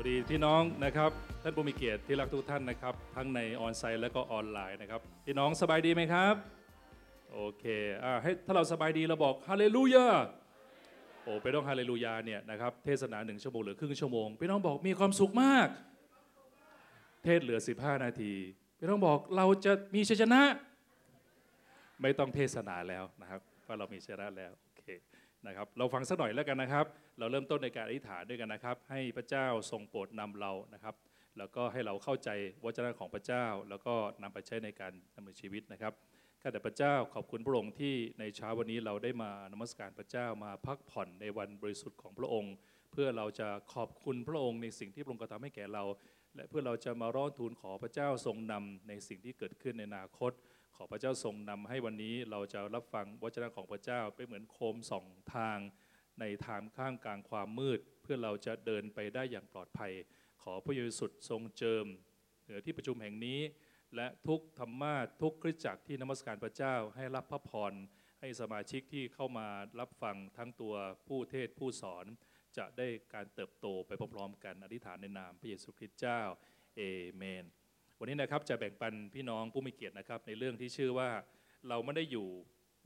[0.00, 1.10] วัสดีพี่น้องนะครับ
[1.42, 6.34] ท่านผู้มีเกียรติที่รักทุกท่านนะครับ ทั้งในออนไซต์และก็ออนไลน์นะครับพี่น้องสบายดีไหมครับ
[7.32, 7.64] โอเค
[8.04, 10.06] อ่าให้ถ้าเราสบายดีเราบอกฮาเลลูยา
[11.22, 15.68] โอ้ไปต้องฮาเลลูยาเนี่ยนะครับเทศนาหนึ่งชั่วโมงหรือครึ่งชั่วโมงพี่น้องบอกมีความสุขมาก
[17.24, 18.32] เทศเหลือ 15 นาที
[18.78, 20.40] พี่น้องบอกเราจะมีชัยชนะ
[22.02, 24.52] ไม่ต้องเทศนาแล้วนะครับเพราเรามีชัยชนะแล้ว
[25.46, 26.86] นะครับเราฟังสักหน่อยแล้วกันนะครับ
[27.18, 30.94] เราเริ่มต้นในการอธิษฐานด้วยกันนะครับ ให้พระเจ้าทรงโปรดนำเรานะครับ
[31.38, 32.30] แล้วก็ให้เราเข้าใจ
[32.64, 35.92] วจนะของพระเจ้า แล้วก็นำไปใช้ในการดำเนินชีวิตนะครับ
[36.42, 42.54] ข้าแต่พระเจ้าขอบคุณพระองค์ที่ในเช้าวันนี้เราได้มานมัสการพระเจ้ามาพักผ่อนในวันบริสุทธิ์ของพระองค์
[42.92, 45.84] เพื่อเราจะขอบคุณพระองค์ในสิ่งที่พระองค์กระทำให้แก่เรา
[46.34, 50.32] และเพื่อเราจะมาร้องทูลขอพระเจ้าทรงนำในสิ่งที่เกิดขึ้นในอนาคต
[50.80, 55.58] ขอพระเจ้าทรงนำให้วันนี้เราจะรับฟังวจนะของพระเจ้าเป็นเหมือนโคมสองทาง
[56.20, 59.92] ในทางข้างกลางความมืด เพื่อเราจะเดินไปได้อย่างปลอดภัย
[60.42, 61.86] ขอพระเยซูทรงเจิม
[62.44, 63.40] เหนือที่ประชุมแห่งนี้
[63.96, 67.72] และทุกธรรมาทุกคริสตจักรที่นมัสการพระเจ้าให้รับพระพร
[68.20, 69.48] ให้สมาชิกที่เข้ามา
[69.80, 70.74] รับฟังทั้งตัว
[71.08, 72.06] ผู้เทศผู้สอน
[72.58, 76.20] จะได้การเติบโตไปพร้อมๆกันอธิษฐานในนามพระเยซูคริสต์เจ้า
[76.76, 76.82] เอ
[77.16, 77.44] เมน
[78.00, 81.10] วันนี้นะครับจะแบ่งปันพี่น้องผู้มีเกียรตินะครับ ในเรื่องที่ชื่อว่า
[81.68, 82.28] เราไม่ได้อยู่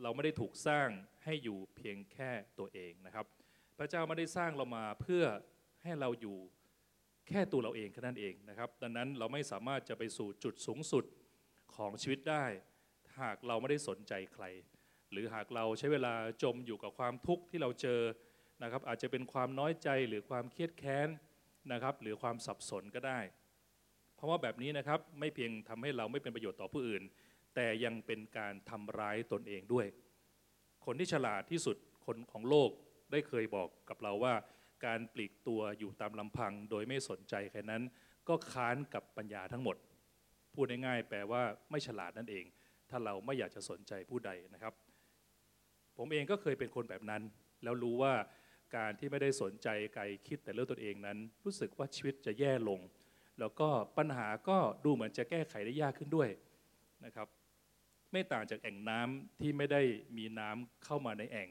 [0.03, 0.89] เราไม่ได้ถูกสร้าง
[1.25, 3.27] ให้อยู่เพียงแค่ตัวเองนะครับ
[3.79, 5.25] พระเจ้าไม่ได้สร้างเรามาเพื่อ
[5.83, 6.39] ให้เราอยู่
[7.29, 11.05] แค่ตัวเราเองแค่นั้นเองนะครับ ดังนั้นเราไม่สามารถจะไปสู่จุดสูงสุด
[11.75, 12.45] ของชีวิตได้
[13.21, 14.45] หากเราไม่ได้สนใจใคร
[15.13, 18.01] หรือหากเราใช้เวลาจมอยู่กับความทุกข์ที่เราเจอ
[18.63, 21.09] นะครับ อาจจะเป็นความน้อยใจหรือความเครียดแค้น
[21.73, 23.21] นะครับ หรือความสับสนก็ได้
[24.23, 27.03] ราะว่าแบบนี้นะครับไม่เพียงทำให้เราไม่เป็นประโยชน์ต่อผู้อื่น
[27.55, 29.87] แต่ยังเป็นการทำร้ายตนเองด้วย
[30.85, 32.71] คนที่ฉลาดที่สุดคนของโลก
[33.13, 34.35] ได้เคยบอกกับเราว่า
[34.87, 37.83] การปลีกตัวอยู่ตามลำพัง โดยไม่สนใจใครนั้น
[38.29, 39.77] ก็ค้านกับปัญญาทั้งหมด
[40.55, 42.45] พูดง่ายๆแปลว่าไม่ฉลาดนั่นเอง
[42.91, 44.75] ถ้าเราไม่อยากจะสนใจผู้ใดนะครับ
[45.97, 47.23] ผมเองก็เคยเป็นคนแบบนั้น
[47.63, 48.15] แล้วรู้ว่า
[48.77, 52.81] การที่ไม่ได้สนใจใครคิดแต่เรื่องตนเองนั้น รู้สึกว่าชีวิตจะแย่ลง
[53.41, 56.29] แล้วก็ปัญหาก็ดูเหมือนจะแก้ไขได้ยากขึ้นด้วย
[57.05, 57.29] นะครับ
[58.13, 59.83] ไม่ต่างจากแอ่งน้ำที่ไม่ได้
[60.19, 61.49] มีน้ำเข้ามาในแอ่ง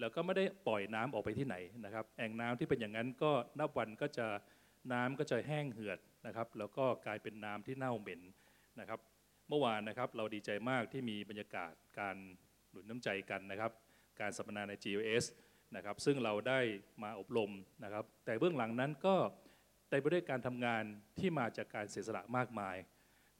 [0.00, 4.26] แล้วก็ไม่ได้ปล่อยน้ำออกไปที่ไหนนะครับ แอ่งน้ำที่เป็นอย่างนั้นก็นับวันก็จะ
[4.92, 8.20] น้ำก็จะแห้งเหือดนะครับ แล้วก็กลายเป็นน้ำที่เน่าเหม็น
[8.80, 9.00] นะครับ
[9.48, 12.16] เมื่อวานนะครับเราดีใจมากที่มีบรรยากาศการ
[12.70, 13.72] หนุนน้ำใจกันนะครับ
[14.20, 15.24] การสัมมนาใน GOS
[15.76, 16.60] นะครับ ซึ่งเราได้
[17.02, 17.50] มาอบรม
[17.84, 19.14] นะครับ แต่เบื้องหลังนั้นก็
[19.90, 20.82] เต็มไปด้วยการทำงาน
[21.18, 22.76] ที่มาจากการเสียสละมากมาย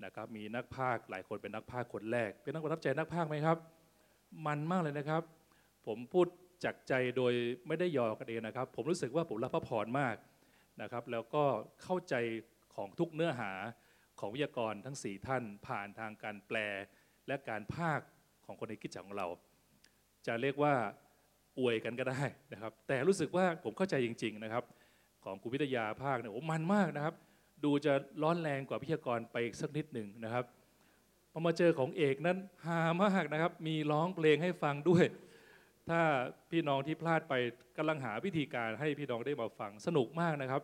[0.04, 3.58] นะครับ มีนักพากย์หลายคนเป็นนักพากย์คนแรก เป็นนักประทับใจนักพากย์ไหมครับ
[4.46, 5.22] มันมากเลยนะครับ
[5.86, 6.26] ผมพูด
[6.64, 7.32] จากใจโดย
[7.66, 10.16] ไม่ได้ยอกันเองนะครับ ผมรู้สึกว่าผมรับพระพรมาก
[10.82, 11.44] นะครับ แล้วก็
[11.82, 12.14] เข้าใจ
[12.74, 13.52] ของทุกเนื้อหา
[14.20, 16.56] ของวิทยากรทั้ง 4 ท่าน ผ่านทางการแปล
[17.26, 18.06] และการพากย์
[18.46, 19.26] ของคนในคิดจักรของเรา
[20.26, 20.74] จะเรียกว่า
[21.58, 22.22] อวยกันก็ได้
[22.52, 24.64] นะครับ แต่รู้สึกว่าผมเข้าใจจริง ๆนะครับ
[25.24, 27.14] ของครูวิทยาภาคเนี่ยโอ้มันมากนะครับ
[27.64, 27.92] ดูจะ
[28.22, 30.44] ร้อนแรงกว่าวิทยากรไปอีกสักนิดหนึ่งนะครับ
[31.32, 35.04] พอมาเจอของเอกนั้นฮามากนะครับ มีร้องเพลงให้ฟังด้วย
[35.88, 36.00] ถ้า
[36.50, 37.34] พี่น้องที่พลาดไป
[37.76, 40.62] กำลังหาวิธีการให้พี่น้องได้มาฟังสนุกมากนะครับ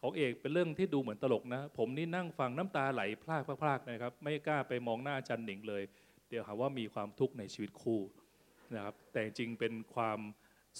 [0.00, 5.82] ของเอกเป็นเรื่องที่ดูเหมือนตลกนะ ผมนี่นั่งฟังน้ำตาไหลพลากพลากนะครับ ไม่กล้าไปมองหน้าอาจันหนิงเลย
[6.28, 8.00] เดี๋ยวหาว่ามีความทุกข์ในชีวิตคู่
[8.74, 10.18] นะครับ แต่จริงเป็นความ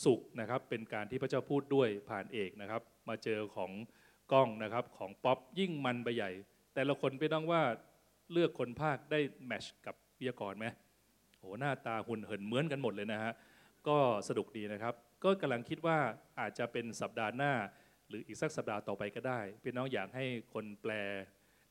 [0.04, 3.70] สุขนะครับ เป็นการที่พระเจ้าพูดด้วยผ่านเอกนะครับ มาเจอของ
[4.32, 6.30] กล้องนะครับของป๊อปยิ่งมันไปใหญ่
[6.74, 7.62] แต่ละคนไปต้องว่า
[8.32, 10.66] เลือกคนภาคได้แมชกับวิทยากรไหม
[11.38, 13.32] โหหน้าตาหุ่นเหินเหมือนกันหมดเลยนะฮะ
[13.88, 13.98] ก็
[14.28, 14.94] สนุกดีนะครับ
[15.24, 15.98] ก็กำลังคิดว่า
[16.40, 17.52] อาจจะเป็นสัปดาห์หน้า
[18.08, 20.92] หรืออีกสักสัปดาห์ต่อไปก็ได้พี่น้องอยากให้คนแปล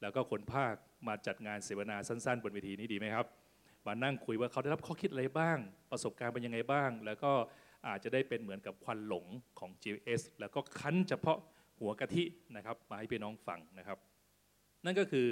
[0.02, 0.74] แล้วก็คนภาค
[1.08, 3.26] มาจัดงานเสวนาสั้นๆ บนเวทีนี้ดีไหมครับ
[3.88, 5.58] มานั่งคุยว่าเขาได้รับข้อคิดอะไรบ้าง
[5.92, 7.32] ประสบการณ์เป็นยังไงบ้าง แล้วก็
[7.88, 9.26] อาจจะได้เป็นเหมือนกับควันหลง
[9.60, 11.38] ของ GS แล้วก็คั้นเฉพาะ
[11.80, 12.24] หัวกะทิ
[12.56, 13.98] นะครับมาให้พี่น้องฟังนะครับ
[14.86, 15.28] นั่นก็คือ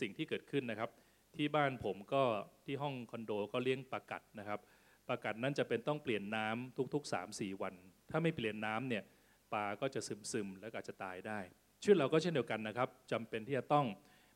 [0.00, 0.90] สิ่งที่เกิดขึ้นนะครับ
[1.36, 2.22] ที่บ้านผมก็
[2.64, 4.60] ที่ห้องคอนโดก็เลี้ยงปลากัดนะครับ
[5.08, 7.74] ปลากัดนั้นจะเป็นต้องเปลี่ยนน้ำทุก ๆ 3-4 วัน
[8.10, 9.04] ถ้าไม่เปลี่ยนน้ำเนี่ย
[9.52, 10.00] ปลาก็จะ
[10.32, 11.38] ซึมๆแล้วก็อาจจะตายได้
[11.82, 13.86] ชีวิตเราก็เช่นเดียวกันนะครับจำเป็นที่จะต้อง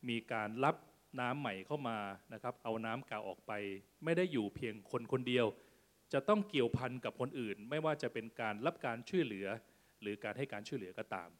[0.09, 0.77] มีการรับ
[1.21, 1.99] น้ำใหม่เข้ามา
[2.33, 3.53] นะครับ เอาน้ำเก่าออกไป
[4.05, 5.47] ไม่ได้อยู่เพียงคนคนเดียว
[6.13, 9.47] จะต้องเกี่ยวพันกับคนอื่น ไม่ว่าจะเป็นการรับการช่วยเหลือ
[10.03, 11.31] หรือการให้การช่วยเหลือก็ตาม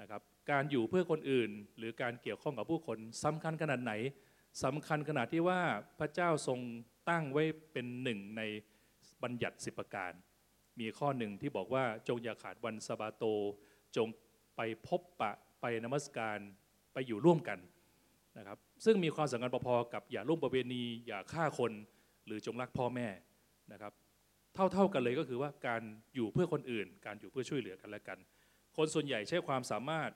[0.00, 3.92] นะครับการอยู่เพื่อคนอื่น หรือการเกี่ยวข้องกับผู้คนสำคัญขนาดไหน
[4.64, 5.60] สำคัญขนาดที่ว่า
[5.98, 6.60] พระเจ้าทรง
[7.10, 8.42] ตั้งไว้เป็นหนึ่งใน
[9.22, 10.12] บัญญัติสิบประการ
[10.80, 13.24] มีข้อหนึ่งที่บอกว่าจงอย่าขาดวันสบาโต
[13.96, 14.08] จง
[14.56, 16.38] ไปพบปะไปนมัสการ
[16.92, 17.58] ไปอยู่ร่วมกัน
[18.38, 21.72] นะครับซึ่งมีความสำคัญพอๆกับอย่าร่วมประเวณี อย่าฆ่าคน
[22.26, 23.08] หรือจงรักพ่อแม่
[23.72, 23.92] นะครับ
[24.56, 25.82] เท่าๆกันเลยก็คือว่าการ
[26.14, 28.18] อยู่เพื่อคนอื่น การอยู่เพื่อช่วยเหลือกันและกัน
[28.76, 30.10] คนส่วนใหญ่ใช้ความสามารถ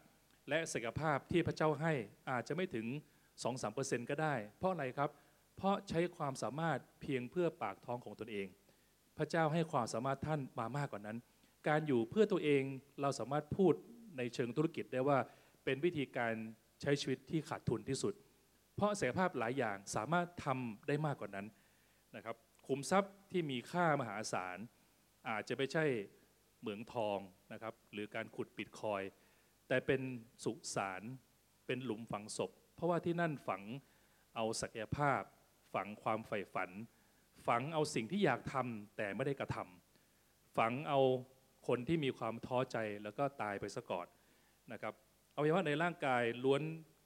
[0.49, 1.93] และศักยภาพที่พระเจ้าให้
[2.31, 2.87] อาจจะไม่ถึง
[3.49, 5.11] 2-3%ก็ได้ เพราะอะไรครับ
[5.57, 8.47] เพราะใช้ความสามารถเพียงเพื่อปากท้องของตนเอง
[9.19, 11.19] พระเจ้าให้ความสามารถท่านมามากกว่านั้น
[11.69, 12.63] การอยู่เพื่อตัวเอง
[13.01, 13.75] เราสามารถพูด
[14.19, 15.19] ในเชิงธุรกิจได้ว่า
[15.65, 16.35] เป็นวิธีการ
[16.81, 18.15] ใช้ชีวิตที่ขาดทุนที่สุด
[18.77, 21.47] เพราะศักยภาพหลายอย่างสามารถทำได้มากกว่านั้น
[22.17, 22.37] นะครับ
[22.73, 24.59] ขุมทรัพย์ที่มีค่ามหาศาล
[25.29, 25.85] อาจจะไม่ใช่
[26.61, 27.19] เหมืองทอง
[27.53, 29.03] นะครับ หรือการขุดปิดคอย
[29.69, 30.01] แต่เป็น
[30.45, 31.03] สุสาน
[31.67, 33.63] เป็นหลุมฝังศพ เพราะว่าที่นั่นฝัง
[34.37, 35.23] เอาศักยภาพ
[35.75, 36.71] ฝังความใฝ่ฝัน
[37.47, 41.01] ฝังเอาสิ่งที่อยากทำแต่ไม่ได้กระทำฝังเอา
[41.67, 44.07] คนที่มีความท้อใจแล้วก็ตายไปซะก่อน
[44.73, 44.95] นะครับ
[45.37, 46.63] อวัยวะในร่างกายล้วน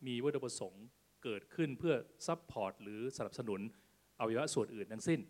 [0.06, 0.84] มีวัตถุประสงค์
[1.24, 1.94] เกิดขึ้นเพื่อ
[2.26, 3.60] support หรือสนับสนุน
[4.18, 5.22] อวัยวะส่วนอื่นทั้งสิ้น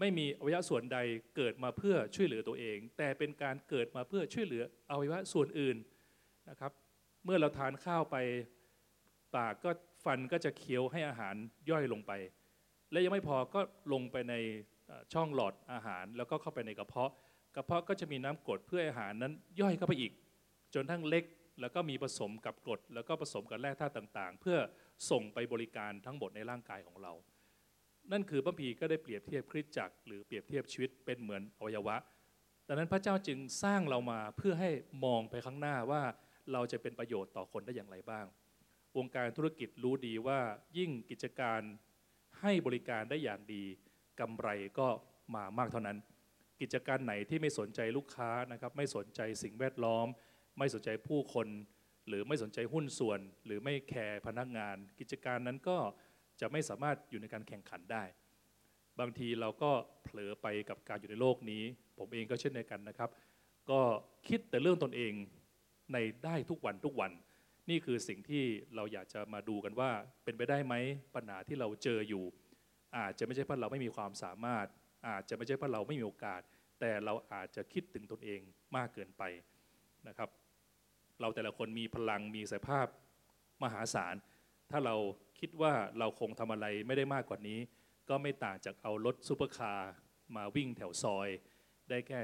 [0.00, 0.98] ไม่มีอวัยวะส่วนใด
[1.36, 5.76] เกิดมาเพื่อช่วยเหลือตัวเอง แต่เป็นการเกิดมาเพื่อช่วยเหลืออวัยวะส่วนอื่น
[6.50, 6.72] นะครับ
[7.24, 8.16] เมื่อเราทานข้าวไป
[9.36, 9.70] ปากก็
[10.04, 11.34] ฟันก็จะเคี้ยวให้อาหาร
[11.70, 12.12] ย่อยลงไป
[12.90, 13.60] และยังไม่พอก็
[13.92, 14.34] ลงไปใน
[15.12, 17.12] ช่องหลอดอาหาร แล้วก็เข้าไปในกระเพาะ
[17.56, 20.12] กระเพาะก็จะมีน้ำกรดเพื่ออาหารนั้นย่อยเข้าไปอีก
[20.74, 21.24] จนทั้งเล็ก
[21.60, 24.58] แล้วก็มีผสมกับกรดแล้วก็ผสมกับแร่ธาตุต่างๆ เพื่อ
[25.10, 27.12] ส่งไปบริการทั้งหมดในร่างกายของเรา
[28.12, 31.96] นั่นคือพระพีก็ได้เปรียบเทียบคริสตจักรหรือเปรียบเทียบชีวิตเป็นเหมือนอวัยวะ
[32.68, 34.70] ดังนั้นพระเจ้าจึงสร้างเรามาเพื่อให้
[35.04, 36.02] มองไปข้างหน้าว่า
[36.52, 38.26] เราจะเป็นประโยชน์ต่อคนได้อย่างไรบ้าง
[38.96, 40.40] วงการธุรกิจรู้ดีว่า
[40.78, 41.60] ยิ่งกิจการ
[42.40, 43.64] ให้บริการได้อย่างดี
[44.20, 44.48] กำไร
[44.78, 44.88] ก็
[45.34, 45.98] มามากเท่านั้น
[46.60, 50.06] กิจการไหนที่ไม่สนใจลูกค้านะครับไม่สนใจสิ่งแวดล้อม
[50.58, 51.48] ไม่สนใจผู้คน
[52.08, 55.78] หรือไม่สนใจหุ้นส่วน หรือไม่แคร์พนักงาน กิจการนั้นก็
[56.40, 58.04] จะไม่สามารถอยู่ในการแข่งขันได้
[59.00, 59.70] บางทีเราก็
[60.04, 61.62] เผลอไปกับการอยู่ในโลกนี้
[61.98, 63.10] ผมเองก็เช่นเดียวกันนะครับ
[63.70, 63.80] ก็
[64.28, 65.12] คิดแต่เรื่องตนเอง
[65.92, 67.12] ในได้ทุกวันทุกวัน
[67.70, 68.44] นี่คือสิ่งที่
[68.74, 69.90] เราอยากจะมาดูกันว่า
[70.24, 70.74] เป็นไปได้ไหม
[71.14, 72.24] ปัญหาที่เราเจออยู่
[72.96, 74.66] อาจจะไม่ใช่เพราะเราไม่มีความสามารถ
[75.08, 76.40] อาจจะไม่ใช่เพราะเราไม่มีโอกาส
[76.80, 78.40] แต่เราอาจจะคิดถึงตนเอง
[78.76, 79.22] มากเกินไป
[80.08, 80.28] นะครับ
[81.20, 82.86] เราแต่ละคนมีพลังมีศักยภาพ
[83.62, 84.14] มหาศาล
[84.70, 84.96] ถ้าเรา
[85.40, 87.58] คิดว่าเราคงทำอะไรไม่ได้มากกว่านี้
[88.08, 89.92] ก็ไม่ต่างจากเอารถซูเปอร์คาร์
[90.36, 91.28] มาวิ่งแถวซอย
[91.88, 92.18] ได้แค่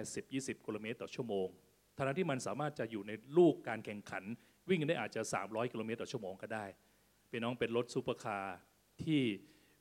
[0.55, 1.49] 10-20 กิโลเมตรต่อชั่วโมง
[1.97, 4.25] ทั้งที่มันสามารถจะอยู่ในลู่การแข่งขัน
[4.71, 6.65] วิ่งได้อาจจะ 300 กิโลเมตรต่อชั่วโมงก็ได้
[7.29, 8.57] เป็นน้องเป็นรถซูเปอร์คาร์
[9.03, 9.21] ที่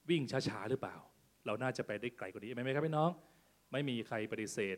[0.09, 0.97] วิ่งช้าๆหรือเปล่า
[1.45, 3.09] เราน่าจะไปได้ไกลกว่านี้ไหมครับพี่น้อง
[3.71, 4.77] ไม่มีใครปฏิเสธ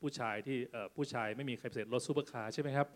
[0.00, 0.56] ผู้ชายที่
[0.96, 2.88] ผู้ชายไม่มีใครปฏิเสธรถซูเปอร์คาร์ใช่ไหมครับ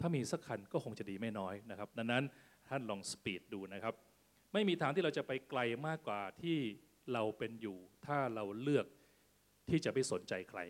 [0.00, 2.24] ถ้ามีสักคันก็คงจะดีไม่น้อยนะครับ ดังนั้น
[2.68, 3.94] ท่านลอง speed ดูนะครับ
[4.52, 6.58] ไม่มีทางที่เราจะไปไกลมากกว่าที่
[7.12, 8.86] เราเป็นอยู่ ถ้าเราเลือก
[9.70, 10.60] ที่จะไม่สนใจใคร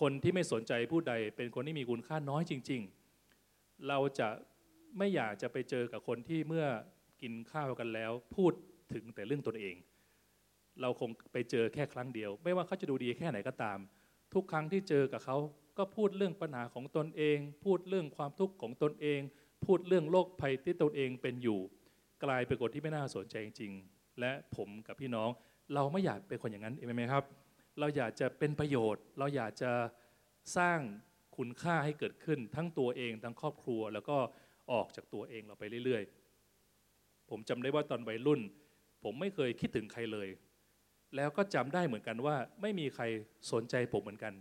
[0.00, 2.82] คนที่ไม่สนใจผู้ใดเป็นคนที่มีคุณค่าน้อยจริง
[3.34, 4.28] ๆ เราจะ
[4.98, 6.66] ไม่อยากจะไปเจอกับคนที่เมื่อ
[7.22, 8.52] กินข้าวกันแล้ว พูด
[8.92, 9.76] ถึงแต่เรื่องตนเอง
[10.80, 13.78] เราคงไปเจอแค่ครั้งเดียว ไม่ว่าเขาจะดูดีแค่ไหนก็ตาม
[14.34, 15.36] ทุกครั้งที่เจอกับเขา
[15.78, 19.20] ก็พูดเรื่องปัญหาของตนเอง พูดเรื่องความทุกข์ของตนเอง
[19.64, 21.60] พูดเรื่องโรคภัยที่ตนเองเป็นอยู่
[22.24, 25.28] กลายเป็นคนที่ไม่น่าสนใจจริงๆ และผมกับพี่น้อง
[25.74, 27.24] เราไม่อยากเป็นคนอย่างนั้นเองไหมครับ
[27.80, 29.72] เราอยากจะเป็นประโยชน์ เราอยากจะ
[30.56, 30.78] สร้าง
[31.36, 34.16] คุณค่าให้เกิดขึ้นทั้งตัวเองทั้งครอบครัว แล้วก็
[34.72, 38.40] ออกจากตัวเองเราไปเรื่อยๆ ผมจำได้ว่าตอนวัยรุ่น
[39.02, 40.28] ผมไม่เคยคิดถึงใครเลย
[41.16, 43.04] แล้วก็จำได้เหมือนกันว่า ไม่มีใคร
[43.52, 44.34] สนใจผมเหมือนกัน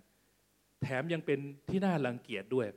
[0.81, 1.39] แถมยังเป็น
[1.69, 2.67] ที่น่ารังเกียจด้วย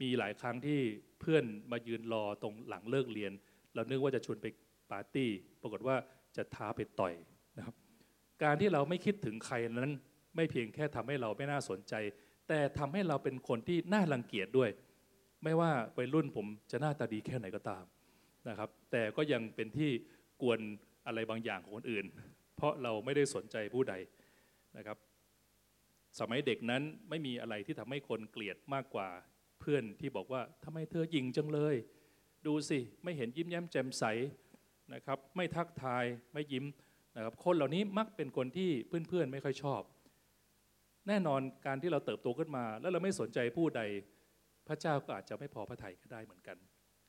[0.00, 0.80] มีหลายครั้งที่
[1.20, 3.32] เพื่อนมายืนรอตรงหลังเลิกเรียน
[3.74, 4.46] เรานึกว่าจะชวนไป
[4.90, 5.30] ปาร์ตี้
[5.62, 5.96] ปรากฏว่า
[6.36, 7.14] จะท้าไปต่อย
[7.58, 7.74] นะครับ
[8.42, 9.92] การที่เราไม่คิดถึงใครนั้น
[10.36, 11.94] ไม่เพียงแค่ทำให้เราไม่น่าสนใจ
[12.48, 14.70] แต่ทำให้เราเป็นคนที่น่ารังเกียจด้วย
[15.44, 17.84] ไม่ว่าวัยรุ่นผมจะหน้าตาดีแค่ไหนก็ตาม
[18.48, 19.90] นะครับ แต่ก็ยังเป็นที่
[20.42, 20.60] กวน
[21.06, 22.06] อะไรบางอย่างของคนอื่น
[22.56, 23.94] เพราะเราไม่ได้สนใจผู้ใด
[24.76, 24.96] นะครับ
[26.20, 29.08] สมัยเด็กนั้นไม่มีอะไรที่ทำให้คนเกลียดมากกว่า
[29.60, 31.74] เพื่อนที่บอกว่าทำไมเธอยิงจังเลย
[32.46, 34.04] ดูสิ ไม่เห็นยิ้มแย้มแจ่มใส
[34.94, 36.64] นะครับ ไม่ทักทายไม่ยิ้ม
[37.16, 38.70] นะครับคนเหล่านี้มักเป็นคนที่
[39.08, 39.82] เพื่อนๆไม่ค่อยชอบ
[41.08, 43.82] แน่นอนการที่เราเติบโตขึ้นมา แล้วเราไม่สนใจผู้ใด
[44.68, 46.56] พระเจ้าก็อาจจะไม่พอพระทัยก็ได้เหมือนกัน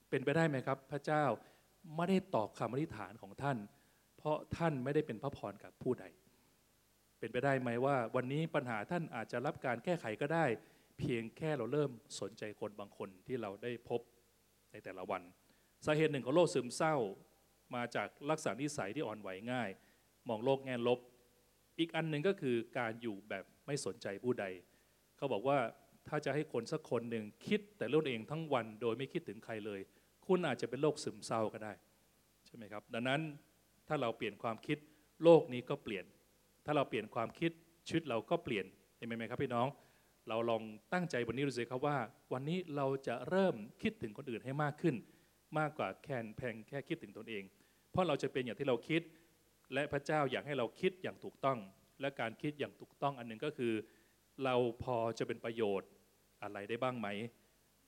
[0.09, 1.23] เป็นไปได้ไหมครับ พระเจ้า
[1.95, 3.57] ไม่ได้ตอบคำอธิษฐานของท่าน
[4.17, 6.05] เพราะท่านไม่ได้เป็นพระพรกับผู้ใด
[7.19, 10.45] เป็นไปได้ไหมว่า วันนี้ปัญหาท่านอาจจะรับการแก้ไขก็ได้
[10.99, 14.01] เพียงแค่เราเริ่มสนใจคนบางคนที่เราได้พบ
[14.73, 15.21] ในแต่ละวัน
[15.85, 16.95] สาเหตุหนึ่งของโรคซึมเศร้า
[17.75, 19.69] มาจากลักษณะนิสัยที่อ่อนไหวง่าย
[20.29, 20.99] มองโลกแง่ลบ
[21.79, 24.45] อีกอันหนึ่งก็คือการอยู่แบบไม่สนใจผู้ใด
[25.17, 25.57] เขาบอกว่า
[26.07, 29.81] ถ้าจะให้คนสักคนหนึ่งคิดแต่เรื่องเองทั้งวันโดยไม่คิดถึงใครเลย
[30.25, 31.73] คุณอาจจะเป็นโรคซึมเศร้าก็ได้
[32.45, 33.21] ใช่ไหมครับ ดังนั้น
[33.87, 34.77] ถ้าเราเปลี่ยนความคิด
[35.23, 36.05] โลกนี้ก็เปลี่ยน
[36.65, 37.51] ถ้าเราเปลี่ยนความคิด
[37.87, 38.65] ชีวิตเราก็เปลี่ยน
[38.97, 39.67] เห็นไหมครับพี่น้อง
[40.29, 40.63] เราลอง
[40.93, 41.97] ตั้งใจวันนี้ดูสิครับว่า
[42.33, 44.95] วันนี้เราจะเริ่มคิดถึงคนอื่นให้มากขึ้น
[45.59, 47.43] มากกว่าแค่แพงแค่คิดถึงตนเอง
[47.91, 49.01] เพราะเราจะเป็นอย่างที่เราคิด
[49.73, 51.59] และพระเจ้าอยากให้เราคิดอย่างถูกต้อง
[52.01, 53.73] และการคิดอย่างถูกต้องอันหนึ่งก็คือ
[54.43, 55.89] เราพอจะเป็นประโยชน์
[56.43, 57.07] อะไรได้บ้างไหม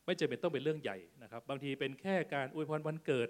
[0.05, 3.29] ไม่จำเป็นต้องเป็นเรื่องใหญ่นะครับ บางทีเป็นแค่การอวยพรวันเกิด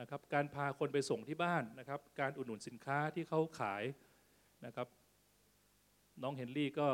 [0.00, 3.82] นะครับ การพาคนไปส่งที่บ้านนะครับ การอุดหนุนสินค้าที่เขาขาย
[4.66, 4.88] นะครับ
[6.22, 6.88] น้องเฮนรี่ก็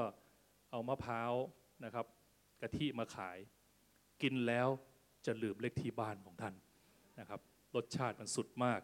[0.70, 1.32] เอามะพร้าว
[1.84, 2.06] นะครับ
[2.62, 3.38] กะทิมาขาย
[4.22, 4.68] กินแล้ว
[5.26, 6.54] จะลืมเลขที่บ้านของท่าน
[7.20, 7.40] นะครับ
[7.76, 8.80] รสชาติมันสุดมาก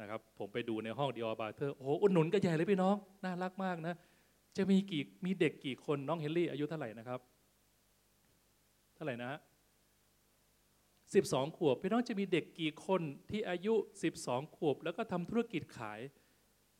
[0.00, 3.94] นะครับผมไปดูในห้องดีออบาเทอร์โอ้โหอุดหนุนก็ใหญ่เลยพี่น้องน่ารักมากนะ
[4.56, 7.20] จะมีกี่มีเด็กกี่คนน้องเฮนรี่อายุเท่าไหร่นะครับ
[8.94, 9.38] เท่าไหร่นะฮะ
[11.14, 13.00] สิบสองขวบพี่น้องจะมีเด็กกี่คน
[13.30, 13.74] ที่อายุ
[14.14, 16.00] 12 ขวบ แล้วก็ทำธุรกิจขาย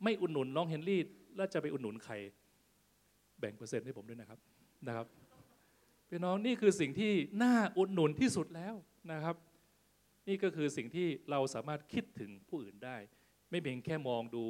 [0.03, 1.01] ไม่อุดหนุนน้องเฮนรี่
[1.37, 2.15] แล้วจะไปอุดหนุนใคร
[3.45, 4.39] บ่งเปอร์เซ็นต์ให้ผมด้วยนะครับ
[4.89, 5.07] นะครับ
[6.09, 8.75] พี่น้องนี่คือสิ่งที่น่าอุดหนุนที่สุดแล้ว
[9.13, 9.37] นะครับ
[10.29, 12.97] นี่ก็คือสิ่งที่เราสามารถคิดถึงผู้อื่นได้
[13.51, 14.45] ไม่เพียงแค่มองดู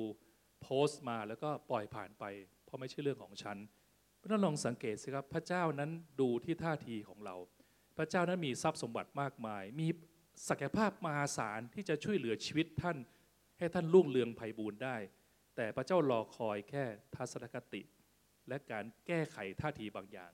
[0.63, 2.25] โพสต์มาแล้วก็ปล่อยผ่านไป
[2.65, 3.57] เพราะไม่ใช่เรื่องของฉัน
[4.21, 7.37] พี่น้องลองสังเกตสิครับพระเจ้านั้นดูที่ท่าทีของเรา
[7.97, 9.89] พระเจ้านั้นมีทรัพย์สมบัติมากมาย มี
[10.49, 12.99] ศักยภาพมหาศาลที่จะช่วยเหลือชีวิตท่าน
[13.59, 14.97] ให้ท่านรุ่งเรืองไพบูรณ์ได้
[15.57, 16.85] แต่พระเจ้ารอคอยแค่
[17.17, 17.83] ทัศนคติ
[18.49, 20.33] และการแก้ไขท่าทีบางอย่าง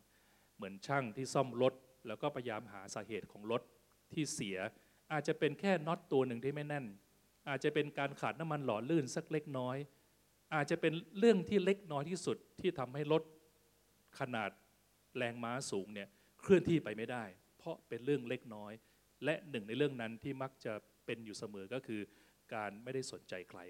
[0.57, 1.75] เหมือนช่างที่ซ่อมรถ
[2.07, 3.63] แล้วก็พยายามหาสาเหตุของรถ
[4.13, 4.59] ที่เสีย
[5.13, 6.87] อาจจะเป็นแค่น็อตตัวหนึ่งที่ไม่แน่น
[7.49, 9.77] อาจจะเป็นการขาดน้ำมันหล่อลื่นสักเล็กน้อย
[10.55, 13.23] อาจจะเป็นเรื่องที่เล็กน้อยที่สุดที่ทำให้รถ
[14.19, 14.51] ขนาด
[15.17, 16.09] แรงม้าสูงเนี่ย
[16.43, 17.25] เคลื่อนที่ไปไม่ได้
[17.59, 18.73] เพราะเป็นเรื่องเล็กน้อย
[19.25, 20.73] และหนึ่งในเรื่องนั้นที่มักจะ
[21.07, 22.01] เป็นอยู่เสมอก็คือ
[22.55, 23.61] การไม่ได้สนใจใคร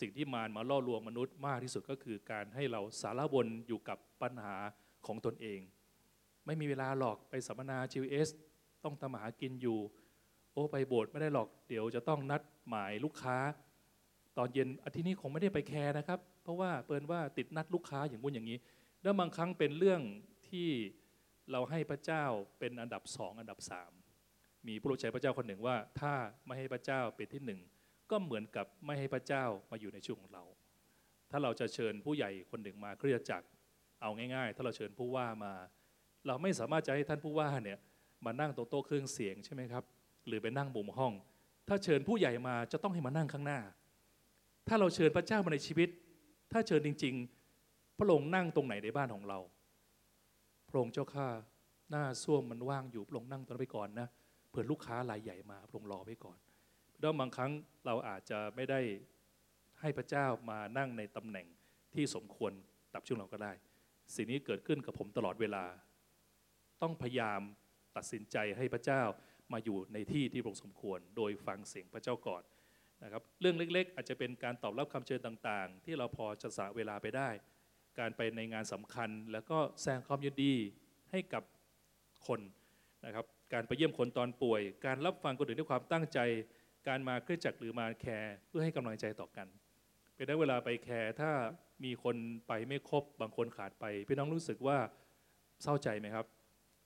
[0.00, 4.56] สิ่งที่มารมาล่อลวงมนุษย์มากที่สุดก็คือการให้เราสารวนอยู่กับปัญหา
[5.06, 5.60] ของตนเอง
[6.46, 8.28] ไม่มีเวลาหรอกไปสัมมนา GS
[8.84, 9.78] ต้องทำมาหากินอยู่
[10.52, 13.36] โอ้ไปโบสถ์ไม่ได้หรอกเดี๋ยวจะต้องนัดหมายลูกค้า
[14.38, 18.58] ตอนเย็นอาทิตย์นี้คงไม่ได้ไปแคร์นะครับ เพราะว่าเปินว่าติดนัดลูกค้าอย่างบุญอย่างนี้
[19.02, 20.00] แล้วบางครั้งเป็นเรื่อง
[20.48, 20.68] ที่
[21.50, 22.24] เราให้พระเจ้า
[22.58, 23.92] เป็นอันดับสองอันดับสาม
[24.68, 26.12] มีผู้รู้ใจพระเจ้าคนหนึ่งว่า ถ้า
[26.46, 27.60] ไม่ให้พระเจ้าเป็นที่หนึ่ง
[28.10, 30.44] ก็เหมือนกับไม่ให้พระเจ้ามาอยู่ในชีวิตของเรา
[31.30, 33.46] ถ้าเราจะเชิญผู้ใหญ่คนหนึ่งมาเครียดจักร
[34.02, 35.52] เอาง่าย ๆ ถ้าเราเชิญผู้ว่ามา
[36.26, 37.78] เราไม่สามารถจะให้ท่านผู้ว่าเนี่ย
[38.24, 39.84] มานั่งโต๊ะโต๊ะเครื่องเสียงใช่ไหมครับ
[40.26, 41.12] หรือไปนั่งมุมห้อง
[41.68, 43.60] ถ้าเชิญผู้ใหญ่มาจะต้องให้มานั่งข้างหน้า
[44.68, 45.88] ถ้าเราเชิญพระเจ้ามาในชีวิต
[46.52, 47.14] ถ้าเชิญจริง
[47.56, 49.38] ๆ พระองค์นั่งตรงไหนในบ้านของเรา
[50.68, 51.28] พระองค์เจ้าข้า
[51.90, 54.08] หน้าส้วมมันว่างอยู่พระองค์นั่งตรงนั้นไปก่อนนะ
[54.50, 56.38] เผื่อลูกค้ารายใหญ่มาพระองค์รอไว้ก่อน
[57.00, 57.52] แล้วบางครั้ง
[57.86, 58.80] เราอาจจะไม่ได้
[59.80, 61.46] ให้พระเจ้ามานั่งในตำแหน่ง
[61.94, 62.52] ที่สมควร
[62.94, 63.52] ตับช่วงเราก็ได้
[64.14, 65.64] สิ่งนี้เกิดขึ้นกับผมตลอดเวลา
[66.82, 67.40] ต้องพยายาม
[67.96, 69.02] ตัดสินใจให้พระเจ้า
[69.52, 72.42] มาอยู่ในที่ที่พระองค์สมควร โดยฟังเสียงพระเจ้าก่อน
[73.02, 77.28] นะครับ เรื่องเล็กๆ อาจจะเป็นการตอบรับคำเชิญต่างๆ ที่เราพอจะสะเวลาไปได้
[77.98, 80.54] การไปในงานสำคัญ แล้วก็แสดงความยินดี
[81.10, 81.42] ให้กับ
[82.26, 82.40] คน
[83.06, 86.18] นะครับ การไปเยี่ยมคนตอนป่วย การรับฟังคนอื่นด้วยความตั้งใจ
[86.88, 89.46] การมาเคลื่อนจักรหรือมาแคร์เพื่อให้กำลังใจต่อกัน
[90.14, 91.30] เป็นได้เวลาไปแคร์ถ้า
[91.84, 92.16] มีคน
[92.48, 94.78] ไปไม่ครบบางคนขาดไปพี่น้องรู้สึกว่า
[95.62, 96.26] เศร้าใจไหมครับ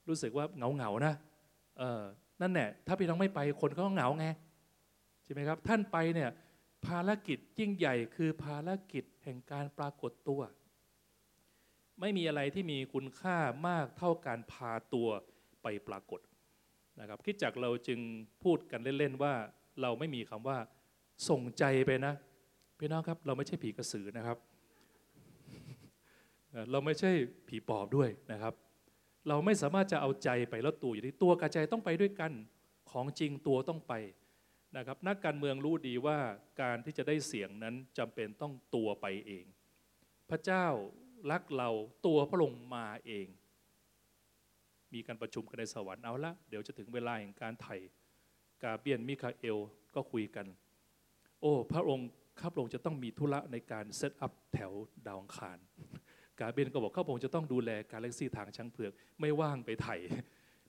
[0.09, 1.15] รู้สึกว่าเหงาเหงานะ
[1.79, 2.03] เออ
[2.43, 4.27] นั่นแหละถ้าพี่น้องไม่ไปคนก็เหงาไง
[5.25, 6.31] ใช่ไหมครับ ท่านไปเนี่ย
[6.87, 10.41] ภารกิจยิ่งใหญ่คือภารกิจแห่งการปรากฏตัว
[12.01, 13.37] ไม่มีอะไรที่มีคุณค่า
[13.69, 15.09] มากเท่าการพาตัว
[15.63, 16.21] ไปปรากฏ
[17.01, 18.01] นะครับคิดจากเราจึง
[18.43, 19.35] พูดกันเล่นๆว่า
[19.83, 20.59] เราไม่มีคำว่า
[21.29, 22.15] ส่งใจไปนะ
[22.79, 24.39] พี่น้องครับ เราไม่ใช่ผีกระสือนะครับ
[26.71, 27.11] เราไม่ใช่
[27.49, 28.55] ผีปอบด้วยนะครับ
[29.29, 32.33] เราไม่สามารถจะเอาใจไปแล้วตัวอยู่ที่ตัวกับใจต้องไปด้วยกัน
[32.91, 33.95] ของจริงตัวต้องไป
[34.77, 36.19] นะครับ นักการเมืองรู้ดีว่า
[36.63, 39.45] การที่จะได้เสียงนั้นจำเป็นต้องตัวไปเอง
[40.31, 40.67] พระเจ้า
[41.31, 41.71] รักเรา
[42.07, 43.27] ตัวพระองค์มาเอง
[44.95, 47.77] มีการประชุมกันในสวรรค์เอาละเดี๋ยวจะถึงเวลาแห่งการไถ่
[48.63, 49.59] กาเบียนมิคาเอล
[49.95, 50.47] ก็คุยกัน
[51.41, 52.09] โอ้ พระองค์
[52.41, 54.73] ข้าพระองค์จะต้องมีธุระในการเซตอัพแถว
[55.07, 55.59] ดาวอังคาร
[56.41, 59.97] กาเบียนก็บอกข้าพระองค์จะต้องดูแลการเล็กซี่ทางช้างเผือกไม่ว่างไปไถ่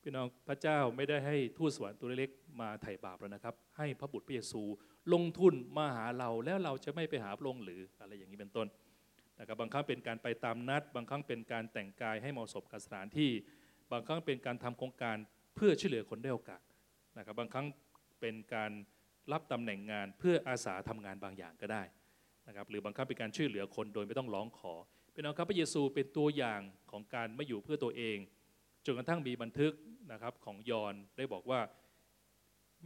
[0.01, 4.62] พี่น้องพระเจ้าไม่ได้ให้ทูตสวรรค์ตัวเล็กๆมาไถ่บาปแล้วนะครับ ให้พระบุตรพระเยซู
[5.13, 8.67] ลงทุนมาหาเราแล้วเราจะไม่ไปหาพระองค์หรืออะไรอย่างนี้เป็นต้น
[9.39, 13.31] นะครับบางครั้งเป็นการไปตามนัด บางครั้งเป็นการแต่งกายให้เหมาะสมกับสถานที่
[13.91, 15.17] บางครั้งเป็นการทำโครงการ
[15.55, 16.62] เพื่อช่วยเหลือคนได้โอกาส
[17.18, 17.68] นะครับบางครั้ง
[18.22, 18.72] เป็นการ
[19.32, 21.84] รับตำแหน่งงานเพื่ออาสาทำงานบางอย่างก็ได้
[22.48, 24.74] นะครับหรือบางครั้งเป็นการช่วยเหลือคนโดยไม่ต้องร้องขอ
[25.13, 28.18] พี่น้องครับพระเยซูเป็นตัวอย่างของการไม่อยู่เพื่อตัวเอง
[28.86, 29.74] จนกระทั่งมีบันทึก
[30.12, 31.60] นะครับของยอห์นได้บอกว่า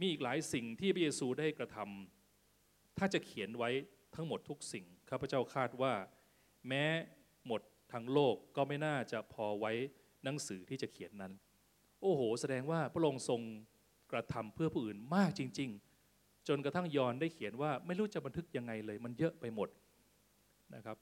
[0.00, 3.70] มีอีกหลายสิ่งที่พระเยซูได้กระทำถ้าจะเขียนไว้
[4.14, 5.94] ทั้งหมดทุกสิ่งข้าพเจ้าคาดว่า
[6.68, 6.84] แม้
[7.46, 9.72] หมดทั้งโลกก็ไม่น่าจะพอไว้
[10.24, 11.32] หนังสือที่จะเขียนนั้น
[12.00, 13.40] โอ้โห แสดงว่าพระองค์ทรง
[14.12, 15.70] กระทำเพื่อผู้อื่นมากจริง
[16.08, 19.68] ๆ จนกระทั่งยอนได้เขียนว่าไม่รู้จะบันทึกยังไงเลย มันเยอะไปหมด
[20.74, 20.96] นะครับ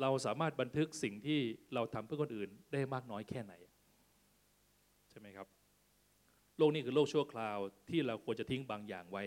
[0.00, 1.40] เราสามารถบันทึกสิ่งที่
[1.74, 3.54] เราทำเพื่อคนอื่นได้มากน้อยแค่ไหน
[5.10, 5.46] ใช่ไหมครับ
[6.58, 7.58] โลกนี้คือโลกชั่วคราว
[7.90, 9.24] ที่เราควรจะทิ้งบางอย่างไว้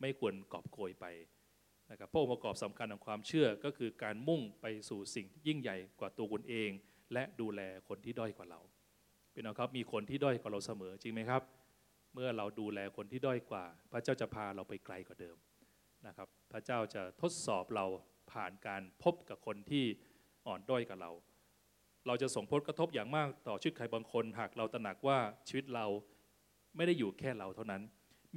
[0.00, 1.06] ไม่ควรกอบโกยไป
[1.90, 6.70] นะครับพระองค์ประกอบสำคัญของความเชื่อก็คือการมุ่งไปสู่สิ่งที่ยิ่งใหญ่กว่าตัวคุณเอง
[7.12, 8.60] และดูแลคนที่ด้อยกว่าเรา
[9.32, 11.42] พี่น้องครับมีคนที่ด้อยกว่าเราเสมอจริงไหมครับ
[12.14, 15.36] เมื่อเราดูแลคนที่ด้อยกว่า พระเจ้าจะพาเราไปไกลกว่าเดิม
[16.06, 17.86] นะครับ พระเจ้าจะทดสอบเรา
[18.32, 19.84] ผ่านการพบกับคนที่
[20.46, 21.10] อ่อนด้อยกับเรา
[22.06, 25.18] เราจะส่งผลกระทบอย่างมากต่อชีวิตใครบางคน หากเราตระหนักว่า
[25.48, 25.86] ชีวิตเรา
[26.76, 27.82] ไม่ได้อยู่แค่เราเท่านั้น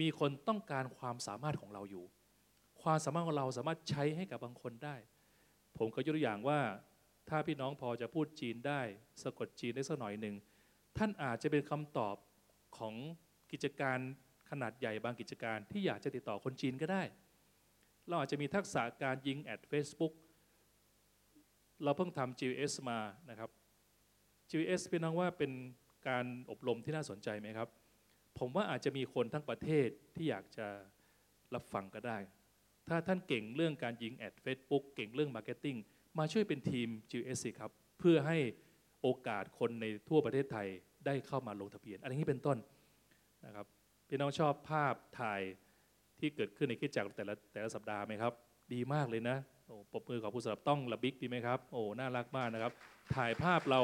[0.01, 2.05] มีคนต้องการความสามารถของเราอยู่
[2.81, 4.95] ความสามารถของเราสามารถใช้ให้กับบางคนได้
[5.77, 6.59] ผมก็ยกตัวอย่างว่า
[7.29, 8.81] ถ้าพี่น้องพอจะพูดจีนได้
[9.23, 10.35] สะกดจีนได้สักหน่อยหนึ่ง
[10.97, 12.15] ท่านอาจจะเป็นคำตอบ
[12.77, 12.93] ของ
[13.51, 13.99] กิจการ
[14.49, 17.03] ขนาดใหญ่บางกิจการที่อยากจะติดต่อคนจีนก็ได้
[18.07, 20.13] เราอาจจะมีทักษะการยิงแอด Facebook
[21.83, 22.99] เราเพิ่งทำ GS มา
[23.29, 23.49] นะครับ
[24.51, 25.51] GS พี่น้องว่าเป็น
[26.09, 27.69] การอบรมที่น่าสนใจไหมครับ
[28.39, 30.67] ผมว่าอาจจะมีคนทั้งประเทศที่อยากจะ
[31.55, 32.17] รับฟังก็ได้
[32.87, 35.77] ถ้าท่านเก่งเรื่องการยิงแอด Facebook เก่งเรื่องมาร์เก็ตติ้ง
[36.19, 38.37] มาช่วยเป็นทีม GS สิครับ เพื่อให้
[39.01, 40.67] โอกาสคนในทั่วประเทศไทย
[41.05, 42.57] ได้เข้ามาลงทะเบียน อะไรนี้เป็นต้น
[43.45, 43.65] นะครับ
[44.09, 45.41] พี่น้องชอบภาพถ่าย
[46.19, 48.33] ที่เกิดขึ้นในคริสตจักรแต่ละแต่ละสัปดาห์ไหมครับ
[48.73, 52.73] ดีมากเลยนะโอ้ปรบมือขอบคุณสำหรับต้องระบิกดีไหมครับโอ้น่ารักมากนะครับ
[53.15, 53.81] ถ่ายภาพเรา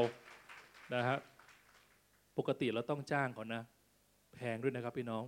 [0.94, 1.18] นะฮะ
[2.38, 3.62] ปกติเราต้องจ้างเขานะ
[4.36, 5.24] แพงด้วยนะครับพี่น้อง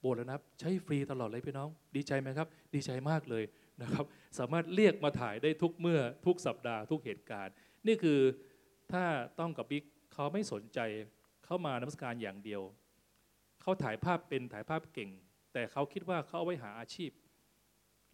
[0.00, 3.44] โบสถ์แล้วนะครับใช้ฟรีตลอดเลยพี่น้อง ดีใจไหมครับ ดีใจมากเลย
[3.82, 4.04] นะครับ
[4.38, 7.54] สามารถเรียกมาถ่ายได้ทุกเมื่อทุกสัปดาห์ทุกเหตุการณ์
[7.86, 8.20] นี่คือ
[8.92, 9.04] ถ้า
[9.38, 10.78] ต้องกับบิ๊กเขาไม่สนใจ
[11.44, 12.62] เข้ามานมัสการอย่างเดียว
[13.68, 15.10] เขาถ่ายภาพเป็นถ่ายภาพเก่ง
[15.52, 17.10] แต่เขาคิดว่าเขาเอาไว้หาอาชีพ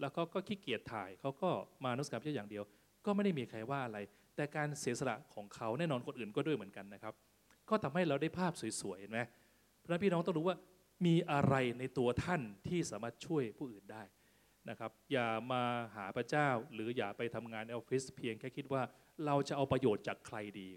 [0.01, 1.51] แล้วเขาก็ขี้เกียจถ่ายเขาก็
[1.85, 2.65] มานมัสการเพียอย่างเดียว
[3.05, 3.99] ก็ไม่ได้มีใครว่าอะไร
[4.37, 7.15] แต่การเสียสละของเขาแน่นอนคนอื่นก็ด้วยเหมือนกันนะครับ
[7.69, 9.21] ก็ทำให้เราได้ภาพสวยๆเห็นไหม
[9.83, 10.57] พระฉะนั้นพี่น้องต้องรู้ว่า
[11.07, 14.03] มีอะไรในตัวท่านที่สามารถช่วยผู้อื่นได้
[14.71, 15.63] นะครับ อย่ามา
[15.95, 18.83] หาพระเจ้า หรืออย่าไปทำงานออฟฟิศเพียงแค่คิดว่า
[19.27, 20.69] เราจะเอาประโยชน์จากใครดี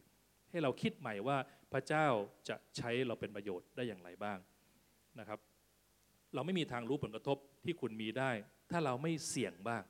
[0.50, 1.38] ให้เราคิดใหม่ว่า
[1.74, 2.08] พระเจ้า
[2.50, 4.40] จะใช้เราเป็นประโยชน์ได้อย่างไรบ้าง
[5.20, 5.40] นะครับ
[6.36, 8.32] เราไม่มีทางรู้ผลกระทบที่คุณมีได้
[8.72, 9.84] ถ้าเราไม่เสี่ยงบ้าง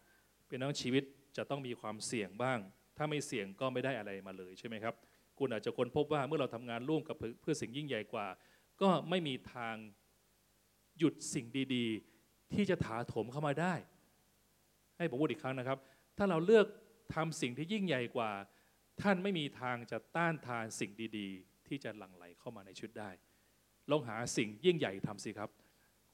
[0.48, 1.04] เป็นน้องชีวิต
[1.38, 2.60] จะต้องมีความเสี่ยงบ้าง
[2.98, 4.96] ถ้าไม่เสี่ยงก็ไม่ได้อะไรมาเลยใช่ไหมครับ
[5.40, 8.28] คุณอาจจะค้นพบว่าเมื่อเราทำงานร่วมกับเพื่อสิ่งยิ่งใหญ่กว่า
[8.82, 9.76] ก็ไม่มีทาง
[10.98, 13.74] หยุดสิ่งดีๆ ที่จะถาโถมเข้ามาได้
[14.98, 15.78] ให้ผมพูดอีกครั้งนะครับ
[16.18, 16.66] ถ้าเราเลือก
[17.16, 18.32] ทำสิ่งที่ยิ่งใหญ่กว่า
[19.02, 23.10] ท่านไม่มีทางจะต้านทานสิ่งดี ๆ ที่จะหลั่งไหลเข้ามาในชีวิตได้
[23.92, 25.50] ลองหาสิ่งยิ่งใหญ่ทำสิครับ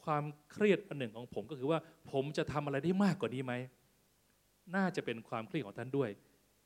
[0.03, 1.79] ความเครียดอันหนึ่งของผมก็คือว่า
[2.12, 3.53] ผมจะทำอะไรได้มากกว่านี้ไหม
[4.75, 6.09] น่าจะเป็นความเครียดของท่านด้วย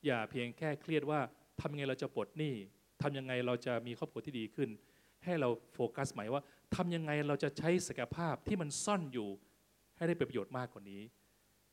[0.05, 1.19] อย่าเพียงแค่เครียดว่า
[1.61, 2.53] ทำยังไงเราจะปลดหนี้
[3.01, 4.69] ทำยังไงเราจะมีครอบครัวที่ดีขึ้น
[5.23, 6.43] ให้เราโฟกัสหมายว่า
[6.75, 9.29] ทำยังไงเราจะใช้ศักยภาพที่มันซ่อนอยู่
[9.97, 11.01] ให้ได้เป็นประโยชน์มากกว่านี้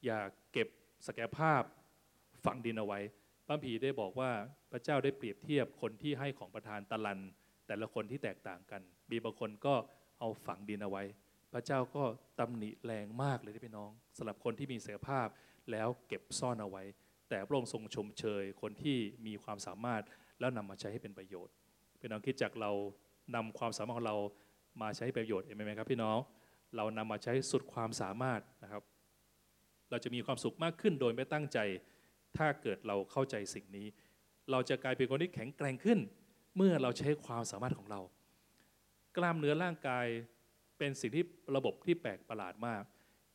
[0.05, 0.21] อย่า
[0.53, 0.69] เก็บ
[1.07, 1.63] ศักยภาพ
[2.45, 3.01] ฝังดินเอาไว้
[3.47, 4.31] พระพีได้บอกว่า
[4.71, 7.21] พระเจ้าได้เปรียบเทียบคนที่ให้ของประทานตะลัน
[7.67, 9.75] แต่ละคนที่แตกต่างกัน มีบางคนก็
[10.21, 11.03] เอาฝังดินเอาไว้
[11.53, 12.03] พระเจ้าก็
[12.39, 15.29] ตำหนิแรงมากเลยที่พี่น้องสำหรับคนที่มีศักยภาพ
[15.71, 16.83] แล้วเก็บซ่อนเอาไว้
[17.29, 20.03] แต่พระองค์ทรงชมเชยคนที่มีความสามารถ
[20.39, 21.55] แล้วนำมาใช้ให้เป็นประโยชน์
[22.01, 22.71] พี่น้องคิดจากเรา
[23.35, 24.17] นำความสามารถของเรา
[24.83, 26.19] มาใช้ประโยชน์เห็นไหมครับพี่น้อง
[26.77, 28.83] เรานำมาใช้สุดความสามารถนะครับ
[29.91, 31.59] เราจะมีความสุขมากขึ้นโดยไม่ตั้งใจ
[32.37, 33.87] ถ้าเกิดเราเข้าใจสิ่งนี้
[34.51, 35.99] เราจะกลายเป็นคนที่แข็งแกร่งขึ้น
[36.57, 38.01] เมื่อเราใช้ความสามารถของเรา
[39.17, 40.07] กล้ามเนื้อร่างกาย
[40.79, 41.25] เป็นสิ่งที่
[41.57, 42.83] ระบบที่แปลกประหลาดมาก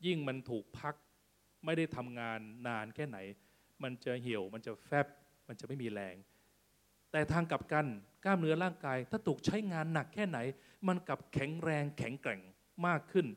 [0.05, 0.95] ยิ่งมันถูกพัก
[1.65, 3.17] ไม่ได้ทำงานนานแค่ไหน
[3.83, 5.07] มันจะเหี่ยวมันจะแฟบ
[5.47, 6.15] มันจะไม่มีแรง
[7.11, 7.85] แต่ทางกลับกัน
[8.25, 10.39] กล้ามเนื้อร่างกาย ถ้าถูกใช้งานหนักแค่ไหน
[10.87, 12.41] มันกลับแข็งแรงแข็งแกร่ง
[12.87, 13.27] มากขึ้น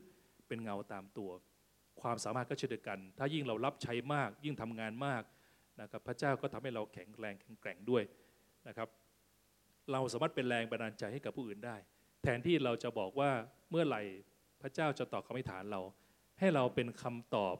[0.47, 1.29] เป็นเงาตามตัว
[2.01, 5.23] ความสามารถก็เช่นเดียวกัน ถ้ายิ่งเรารับใช้มากยิ่งทำงานมาก
[5.81, 8.03] นะครับพระเจ้าก็ทำให้เราแข็งแรงแข็งแกร่งด้วย
[8.67, 8.87] นะครับ
[9.91, 11.75] เราสามารถเป็นแรงบันดาลใจให้กับผู้อื่นได้
[12.23, 13.31] แทนที่เราจะบอกว่า
[13.69, 14.01] เมื่อไหร่
[14.61, 15.81] พระเจ้าจะตอบคำอธิษฐานเรา
[16.39, 17.55] ให้เราเป็นคำตอบ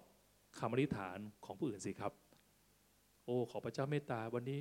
[0.60, 2.12] คำอธิษฐานของผู้อื่นสิครับ
[3.26, 4.60] โอ้ขอพระเจ้าเมตตาวันนี้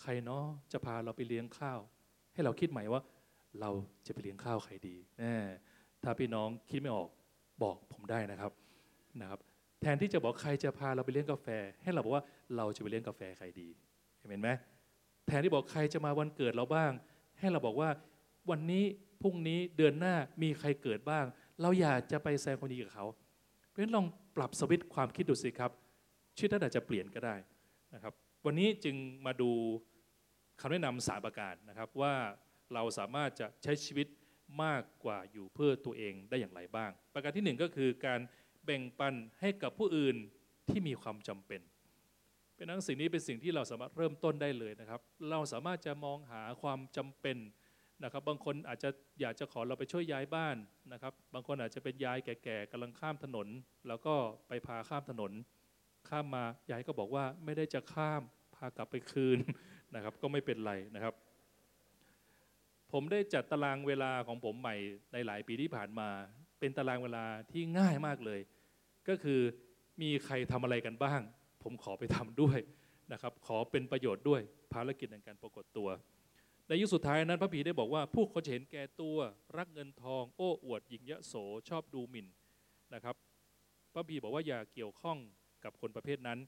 [0.00, 1.80] ใครเนาะจะพาเราไปเลี้ยงข้าว
[2.34, 3.00] ให้เราคิดใหม่ว่า
[3.60, 3.70] เรา
[4.06, 5.34] จะไปเลี้ยงข้าวใครดีแน่
[6.02, 7.08] ถ้าพี่น้องคิดไม่ออก
[7.62, 8.52] บอกผมได้นะครับ
[9.20, 9.40] นะครับ
[9.80, 11.48] แทนที่จะบอกใครจะพาเราไปเลี้ยงกาแฟ
[11.82, 12.24] ให้เราบอกว่า
[12.56, 13.68] เราจะไปเลี้ยงกาแฟใครดี
[14.30, 14.50] เห็นไหม
[15.26, 16.92] แทนที่บอกใครจะมาวันเกิดเราบ้าง
[17.38, 17.90] ให้เราบอกว่า
[18.50, 18.84] วันนี้
[19.22, 21.24] พรุ่งนี้เดือนหน้ามีใครเกิดบ้าง
[21.60, 23.06] เราอยากจะไปแสดงความยินดีกับเขา
[23.68, 25.70] เพราะฉะนั้นลองปรับสวิตช์ความคิดดูสิครับ
[26.36, 27.36] ชีวิตท่านอาจจะเปลี่ยนก็ได้
[27.94, 28.12] นะครับ
[28.46, 29.50] วันนี้จึงมาดู
[30.60, 32.14] คำแนะนำสามประการนะครับว่า
[32.74, 34.06] เราสามารถจะใช้ชีวิต
[34.62, 38.20] มากกว่าอยู่เพื่อตัวเองได้อย่างไรบ้าง ประการที่หนึ่งก็คือการ
[38.64, 40.16] แบ่งปันให้กับผู้อื่น
[40.68, 41.60] ที่มีความจำเป็น
[42.56, 47.38] เป็นหนังสิ่งนี้เป็นสิ่งที่เราสามารถเริ่มต้นได้เลยนะครับ เราสามารถจะมองหาความจำเป็น
[48.04, 48.90] นะครับ บางคนอาจจะ
[49.20, 50.56] อยากจะขอเราไปช่วยย้ายบ้าน
[50.92, 53.48] นะครับ บางคนอาจจะเป็นยายแก่ๆกำลังข้ามถนน
[53.88, 54.14] แล้วก็
[54.48, 55.32] ไปพาข้ามถนน
[56.08, 58.22] ข้ามมายายก็บอกว่าไม่ได้จะข้าม
[58.56, 59.38] พากลับไปคืน
[59.94, 61.14] นะครับ ก็ไม่เป็นไรนะครับ
[62.92, 64.76] ผมได้จัดตารางเวลาของผมใหม่
[65.12, 66.08] ในหลายปีที่ผ่านมา
[66.60, 68.40] เป็นตารางเวลาที่ง่ายมากเลย
[69.08, 69.40] ก็คือ
[70.02, 71.20] มีใครทำอะไรกันบ้าง
[71.68, 72.58] ผมขอไปทำด้วย
[73.12, 74.40] นะครับ ขอเป็นประโยชน์ด้วย
[74.72, 75.88] ภารกิจในการปรากฏตัว
[76.68, 79.16] ในยุคสุดท้ายนั้นพระพีได้บอกว่าผู้คนจะเห็นแก่ตัว
[79.56, 81.34] รักเงินทอง โอ้อวดหยิ่งยโส
[81.68, 82.26] ชอบดูหมิ่น
[82.94, 83.14] นะครับ
[83.92, 85.18] พระพีบอกว่าอย่าเกี่ยวข้อง
[85.64, 86.38] กับคนประเภทนั้น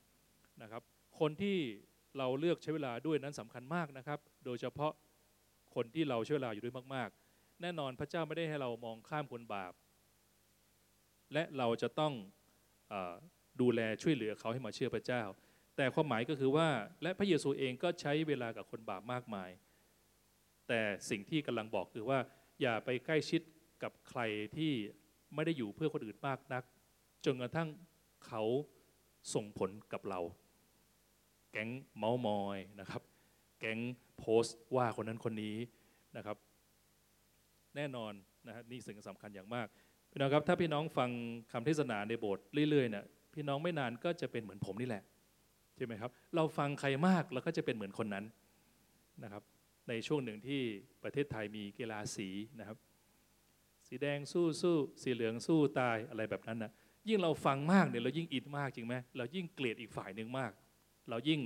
[0.62, 0.82] นะครับ
[1.20, 1.56] คนที่
[2.18, 4.92] เราเลือกใช้เวลาด้วยนั้นสำคัญมากนะครับ โดยเฉพาะ
[5.74, 9.72] คนที่เราใช้เวลาอยู่ด้วยมากๆ แน่นอนพระเจ้าไม่ได้ให้เรามองข้ามคนบาป
[11.32, 12.12] และเราจะต้อง
[12.92, 12.94] อ
[13.60, 15.22] ดูแลช่วยเหลือเขาให้มาเชื่อพระเจ้า
[15.76, 16.68] แต่ความหมายก็คือว่า
[17.02, 19.50] และพระเยซูเองก็ใช้เวลากับคนบาปมากมาย
[20.68, 22.18] แต่สิ่งที่กำลังบอกคือว่า
[22.60, 23.42] อย่าไปใกล้ชิด
[23.82, 24.20] กับใคร
[24.56, 24.72] ที่
[25.34, 26.64] ไม่ได้อยู่เพื่อคนอื่นมากนัก
[27.24, 27.68] จนกระทั่ง
[28.26, 28.42] เขา
[29.34, 30.20] ส่งผลกับเรา
[31.52, 33.02] แก๊งเมาส์มอยนะครับ
[33.60, 33.78] แก๊ง
[34.18, 35.56] โพสต์ว่าคนนั้นคนนี้
[36.16, 36.36] นะครับ
[37.76, 38.12] แน่นอน
[38.46, 39.66] นะฮะนี่สิ่งสำคัญอย่างมาก
[40.10, 41.10] พี่น้องครับถ้าพี่น้องฟัง
[41.52, 45.02] คำเทศนาในโบสถ์เรื่อยๆเนี่ย พี่น้องไม่นานก็จะเป็นเหมือนผมนี่แหละ
[45.76, 48.24] ใช่ไหมครับ เราฟังใครมากเราก็จะเป็นเหมือนคนนั้น
[49.24, 49.42] นะครับ
[49.88, 50.60] ในช่วงหนึ่งที่
[51.02, 52.28] ประเทศไทยมีกีฬาสี
[52.60, 52.78] นะครับ
[53.86, 56.70] สีแดงสู้สู้สีเหลืองสู้ตายอะไรแบบนั้นนะ
[57.08, 60.52] ยิ่งเราฟังมากเนี่ยเรายิ่งอินมากจริงไหมเรายิ่งเกลียดอีกฝ่ายหนึ่งมาก
[61.10, 61.40] เรายิ่ง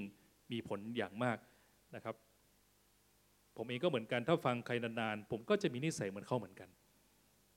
[0.52, 1.38] มีผลอย่างมาก
[1.94, 2.14] นะครับ
[3.56, 6.68] ผมเองก็เหมือนกันถ้าฟังใครนานๆผมก็จะมีนิสัยเหมือนเขาเหมือนกัน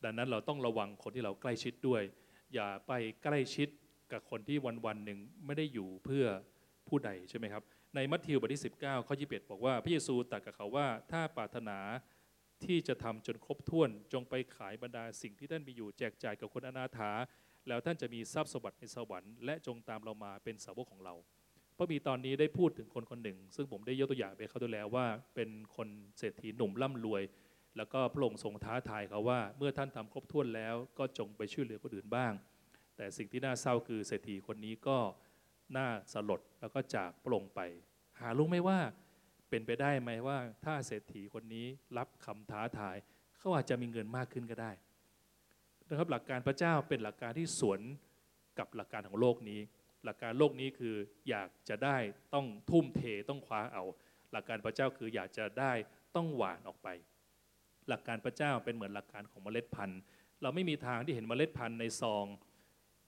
[0.04, 2.02] ดังนั้นเราต้องระวังคนที่เราใกล้ชิดด้วย
[2.54, 2.92] อย่าไป
[3.24, 3.70] ใกล้ชิด
[4.12, 6.26] กับคนที่วันวันหนึ่งไม่ได้อยู่เพื่อ
[6.88, 7.64] ผู้ใดใช่ไหมครับ
[7.96, 11.78] ในมัทธิวบทที่ 19ข้อ21 บอกว่าพระเยซูตรัสกับเขาว่าถ้าปรารถนา
[12.66, 17.12] ที่จะทำจนครบถ้วนจงไปขายบรรดาสิ่งที่ท่านมีอยู่แจกจ่ายกับคนอนาถา
[17.68, 21.14] แล้วท่านจะมีทรัพย์สมบัติในสวรรค์และจงตามเรามาเป็นสาวกของเรา
[21.78, 25.88] พระบีตอนนี้ได้พูดถึงคนคนหนึ่ง ซึ่งผมได้ยกตัวอย่างไปเขาด้วยแล้วว่า เป็นคน
[26.18, 27.24] เศรษฐีหนุ่มร่ำรวย
[27.78, 32.34] แล้วก็พระองค์ทรงท้าทายเขาว่า เมื่อท่านทำครบถ้วนแล้วก็จงไปช่วยเหลือคนอื่นบ้าง
[32.96, 34.98] แต่สิ่งที่น่าเศร้าคือเศรษฐีคนนี้ก็
[35.78, 37.62] น่าสลดแล้วก็จากพระองค์ไป
[38.20, 38.80] หารู้ไหมว่า
[39.50, 41.66] เป็นไปได้ไหมว่า ถ้าเศรษฐีคนนี้
[41.98, 42.96] รับคำท้าทาย
[43.40, 44.72] เขาอาจจะมีเงินมากขึ้นก็ได้
[45.90, 47.80] นะครับหลักการพระเจ้าเป็นหลักการที่สวน
[48.60, 49.60] กับหลักการของโลกนี้
[50.06, 50.96] หลักการโลกนี้คือ
[51.30, 51.98] อยากจะได้
[52.34, 53.84] ต้องทุ่มเทต้องคว้าเอา
[54.32, 55.72] หลักการพระเจ้าคืออยากจะได้
[56.16, 56.88] ต้องหวานออกไป
[57.90, 60.02] หลักการพระเจ้าเป็นเหมือนหลักการของเมล็ดพันธุ์
[60.42, 62.26] เราไม่มีทางที่เห็นเมล็ดพันธุ์ในซอง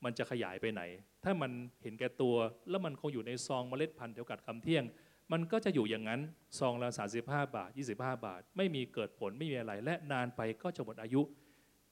[0.03, 0.81] มันจะขยายไปไหน
[1.23, 1.51] ถ้ามัน
[1.83, 2.35] เห็นแก่ตัว
[2.69, 4.83] แล้วมันคงอยู่ในซองเมล็ดพันธุ์แถวกัดคำเที่ยง
[5.31, 6.21] มันก็จะอยู่อย่างนั้น
[6.59, 6.89] ซองละ
[7.21, 7.21] 35
[7.55, 11.21] บาท 25 บาท ไม่มีเกิดผลไม่มีอะไร และนานไปก็จะหมดอายุ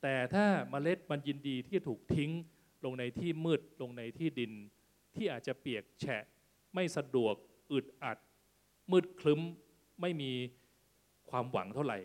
[0.01, 2.31] แต่ถ้าเมล็ดมันยินดีที่จะถูกทิ้ง
[2.85, 4.51] ลงในที่มืดลงในที่ดิน
[5.15, 6.23] ที่อาจจะเปียกแฉะ
[6.73, 7.35] ไม่สะดวก
[7.71, 8.17] อึดอัด
[8.91, 9.41] มืดคลึ้ม
[10.01, 10.31] ไม่มี
[11.29, 11.99] ความหวังเท่าไหร่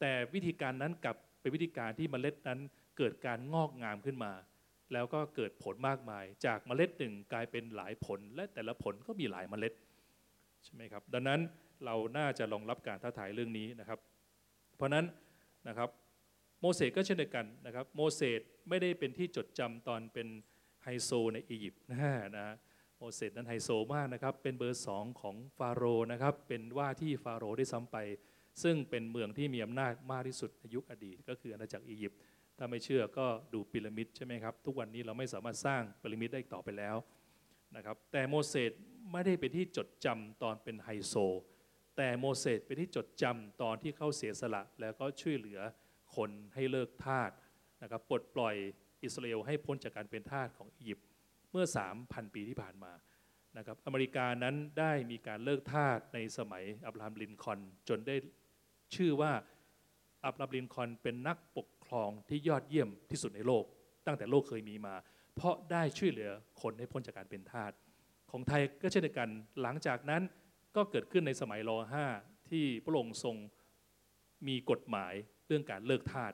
[0.00, 2.60] แต่วิธีการนั้นกลับเป็นวิธีการที่เมล็ดนั้น
[2.96, 4.32] เกิดการงอกงามขึ้นมา
[4.92, 9.72] แล้วก็เกิดผลมากมาย จากเมล็ดหนึ่งกลายเป็นหลายผล และแต่ละผลก็มีหลายเมล็ด
[10.64, 11.40] ใช่ไหมครับ ดังนั้น
[11.84, 13.98] เราน่าจะรองรับการท้าทายเรื่องนี้นะครับ
[14.76, 15.04] เพราะนั้น
[15.68, 15.88] นะครับ
[16.60, 20.28] โมเสสก็เช่นเดียวกันนะครับ โมเสสไม่ได้เป็นที่จดจำตอนเป็น
[20.82, 22.54] ไฮโซในอียิปต์นะฮะนะ
[22.98, 27.96] โมเสสนั้นไฮโซมากนะครับ เป็นเบอร์สองของฟาโรห์นะครับ เป็นว่าที่ฟาโรห์ได้ซ้ำไป
[28.62, 32.20] ซึ่งเป็นเมืองที่มีอำนาจมากที่สุดในยุคอดีต ก็คืออาณาจักรอียิปต์
[32.62, 36.96] ถ้าไม่เชื่อก็ดูพีระมิดใช่ไหมครับ ทุกวันนี้เราไม่สามารถสร้างพีระมิดได้อีกต่อไปแล้ว
[37.76, 38.72] นะครับ แต่โมเสส
[39.12, 41.14] ไม่ได้เป็นที่จดจำตอนเป็นไฮโซ
[41.96, 45.60] แต่โมเสสเป็นที่จดจำตอนที่เขาเสียสละ แล้วก็ช่วยเหลือ
[46.14, 47.30] คนให้เลิกทาส
[47.82, 48.54] นะครับปลดปล่อย
[49.02, 51.06] อิสราเอลให้พ้นจากการเป็นทาสของอียิปต์
[51.50, 51.64] เมื่อ
[52.00, 52.92] 3,000 ปีที่ผ่านมา
[53.56, 58.16] นะครับอเมริกานั้นได้มีการเลิกทาสในสมัยอับราฮัมลินคอนจนได้
[58.94, 59.32] ชื่อว่า
[60.24, 63.64] อับราฮัมลินคอนเป็นนักปก ครองที่ยอดเยี่ยมที่สุดในโลก
[64.06, 64.94] ตั้งแต่โลกเคยมีมา
[65.36, 66.30] เพราะได้ช่วยเหลือ
[66.62, 67.72] คนให้พ้นจากการเป็นทาส
[68.30, 69.28] ของไทยก็เช่นเดียวกัน
[69.62, 70.22] หลังจากนั้น
[70.76, 72.06] ก็เกิดขึ้นในสมัยรห้า
[72.50, 73.36] ที่พระองค์ทรง
[74.48, 75.14] มีกฎหมาย
[75.46, 76.32] เรื่องการเลิกทาส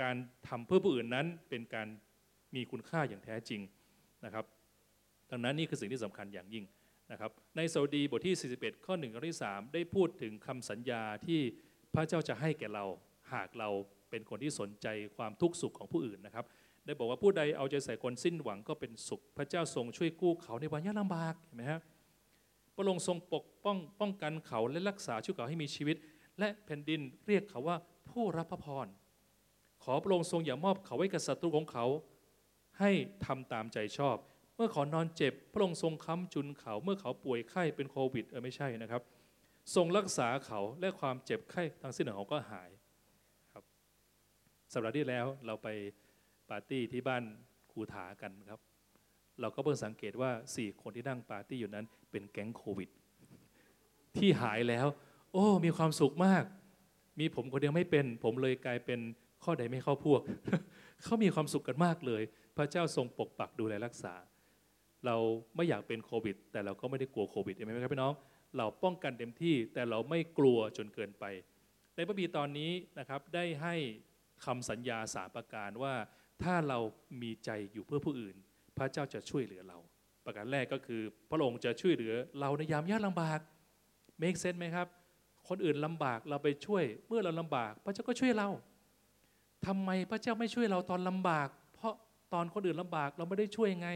[0.00, 0.16] การ
[0.48, 1.88] ทำเพื่อผู้อื่นนั้นเป็นการ
[2.54, 3.60] มีคุณค่าอย่างแท้จริง
[4.24, 4.44] นะครับ
[5.30, 6.64] ดังนั้นนี่คือสิ่งที่สำคัญอย่างยิ่ง
[7.12, 11.40] นะครับในสดีบทที่ 41 ข้อ1ข้อที่ 3 ได้พูดถึงคำสัญญาที่
[11.94, 12.84] พระเจ้าจะให้แก่เรา
[13.32, 13.70] หากเรา
[14.10, 16.44] เป็นคนที่สนใจความทุกข์สุขของผู้อื่นนะครับ
[16.86, 21.80] ได้บอกว่าผู้ใดเอาใจใส่คนสิ้นหวังก็เป็นสุข พระเจ้าทรงช่วยกู้เขาในวันยากลำบากเห็นไหมครับ
[22.74, 25.96] พระองค์ทรงปกป้องป้องกันเขาและรักษาช่วยเขาให้มีชีวิต
[26.38, 27.76] และแผ่นดินเรียกเขาว่า
[28.10, 28.86] ผู้รับพระพร
[29.84, 31.86] ขอพระองค์ทรงอย่ามอบเขาไว้กับศัตรูของเขา
[32.80, 32.90] ให้
[33.26, 34.16] ทำตามใจชอบ
[34.56, 39.02] เมื่อเขานอนเจ็บ พระองค์ทรงค้ำจุนเขา เมื่อเขาป่วยไข้เป็นโควิดเออไม่ใช่นะครับ
[39.74, 42.70] ทรงรักษาเขาและความเจ็บไข้ทั้งสิ้นของเขาก็หาย
[44.72, 45.68] สัปดาห์ที่แล้วเราไป
[46.50, 47.22] ปาร์ตี้ที่บ้าน
[47.72, 48.60] ครูถากันครับ
[49.40, 52.88] เราก็เพิ่งสังเกตว่าสี่คนที่นั่งปาร์ตี้อยู่นั้น เป็นแก๊งโควิด
[54.16, 54.86] ที่หายแล้ว
[55.32, 56.44] โอ้ มีความสุขมาก
[57.20, 59.00] มีผมคนเดียวไม่เป็น ผมเลยกลายเป็น
[59.44, 60.20] ข้อใดไม่เข้าพวก
[61.02, 62.22] เขามีความสุขกันมากเลย
[62.56, 64.14] พระเจ้าทรงปกปักดูแลรักษา
[65.06, 65.16] เรา
[65.56, 68.12] ไม่อยากเป็นโควิด แต่เราก็ไม่ได้กลัวโควิดเห็นไหมครับพี่น้อง
[68.56, 71.24] เราป้องกันเต็มที่แต่เราไม่กลัวจนเกินไป
[71.94, 73.74] ในพระบีตอนนี้นะครับได้ให้
[74.44, 75.94] คำสัญญาสามประการว่า
[76.42, 76.78] ถ้าเรา
[77.22, 78.36] มีใจอยู่เพื่อผู้อื่น
[78.78, 79.78] พระเจ้าจะช่วยเหลือเรา
[80.24, 81.00] ประการแรกก็คือ
[81.30, 83.40] พระองค์จะช่วยเหลือเราในยามยากลำบาก
[84.18, 84.86] เมคเซนไหมครับ
[85.48, 88.48] คนอื่นลำบากเราไปช่วย เมื่อเราลำบาก พระเจ้าก็ช่วยเรา
[89.66, 91.94] ทำไมพระเจ้าไม่ช่วยเราตอนลำบาก เพราะ
[92.32, 93.88] ตอนคนอื่นลำบากเราไม่ได้ช่วยไง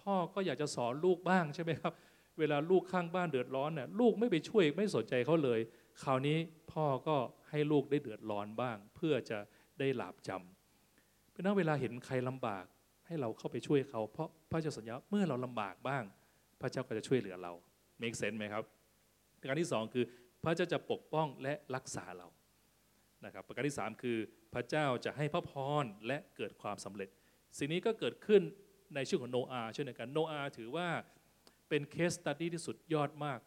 [0.00, 1.92] พ่อก็อยากจะสอนลูกบ้างใช่ไหมครับ
[2.38, 5.60] เวลาลูกข้างบ้านเดือดร้อนเนี่ยลูกไม่ไปช่วยไม่สนใจเขาเลย
[6.02, 6.38] คราวนี้
[6.72, 7.16] พ่อก็
[7.50, 9.38] ให้ลูกได้เดือดร้อนบ้าง เพื่อจะ
[9.78, 12.64] ได้หลาบจำเพราะนั้นเวลาเห็นใครลำบาก
[13.06, 16.04] ให้เราเข้าไปช่วยเขา เพราะพระเจ้าสัญญาเมื่อเราลำบากบ้าง
[16.60, 17.52] พระเจ้าก็จะช่วยเหลือเรา
[18.02, 18.64] make sense ไหมครับ
[19.38, 20.04] ประการที่สองคือ
[20.44, 22.26] พระเจ้าจะปกป้องและรักษาเรา
[23.24, 24.18] นะครับประการที่ 3 คือ
[24.54, 25.52] พระเจ้าจะให้พระพ
[25.82, 27.08] รและเกิดความสำเร็จ
[27.58, 28.42] สิ่งนี้ก็เกิดขึ้น
[28.94, 30.88] ในชื่อของโนอาเช่นเดียวกันโนอาถือว่า
[31.68, 33.38] เป็นเคสตัดดี้ที่สุดยอดมาก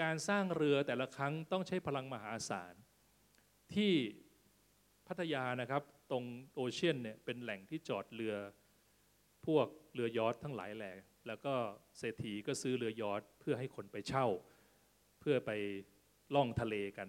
[0.00, 2.74] การสร้างเรือแต่ละครั้งต้องใช้พลังมหาศาล
[3.74, 3.92] ที่
[5.06, 6.24] พัทยานะครับตรง
[6.54, 8.34] โอเชียนเนี่ยเป็นแหล่งที่จอดเรือ
[9.46, 10.92] พวกเรือยอททั้งหลายแหล่
[11.26, 11.54] แล้วก็
[11.98, 14.26] เศรษฐีก็ซื้อเรือยอทเพื่อให้คนไปเช่า
[15.20, 15.50] เพื่อไป
[16.34, 17.08] ล่องทะเลกัน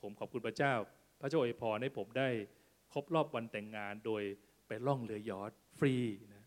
[0.00, 0.74] ผมขอบคุณพระเจ้า
[1.20, 2.28] พระเจ้าอวยพรให้ผมได้
[2.92, 4.22] ครบรอบวันแต่งงานโดย
[4.66, 5.94] ไปล่องเรือยอทฟรี
[6.34, 6.44] นะ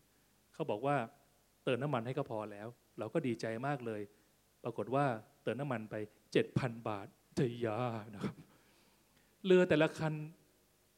[0.54, 0.96] เขาบอกว่า
[1.64, 4.02] เติมน้ำมันให้ก็พอแล้ว เราก็ดีใจมากเลย
[4.64, 5.06] ปรากฏว่า
[5.46, 5.96] เติมน้ำมันไป
[6.42, 7.78] 7,000 บาทเทียา
[8.14, 8.34] นะครับ
[9.46, 10.14] เรือแต่ละคัน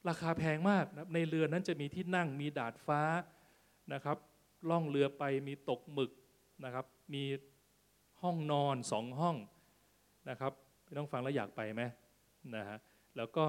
[0.09, 3.03] ราคาแพงมากนะในเรือนั้นจะมีที่นั่งมีดาดฟ้า
[3.93, 4.17] นะครับ
[4.71, 6.11] ล่องเรือไปมีตกหมึก
[6.65, 7.25] นะครับ มี
[8.23, 9.37] ห้องนอนสองห้อง
[10.31, 10.53] นะครับ
[10.85, 11.83] พี่ต้องฟังแล้วอยากไปไหม
[12.57, 12.79] นะฮะ
[13.17, 13.45] แล้วก็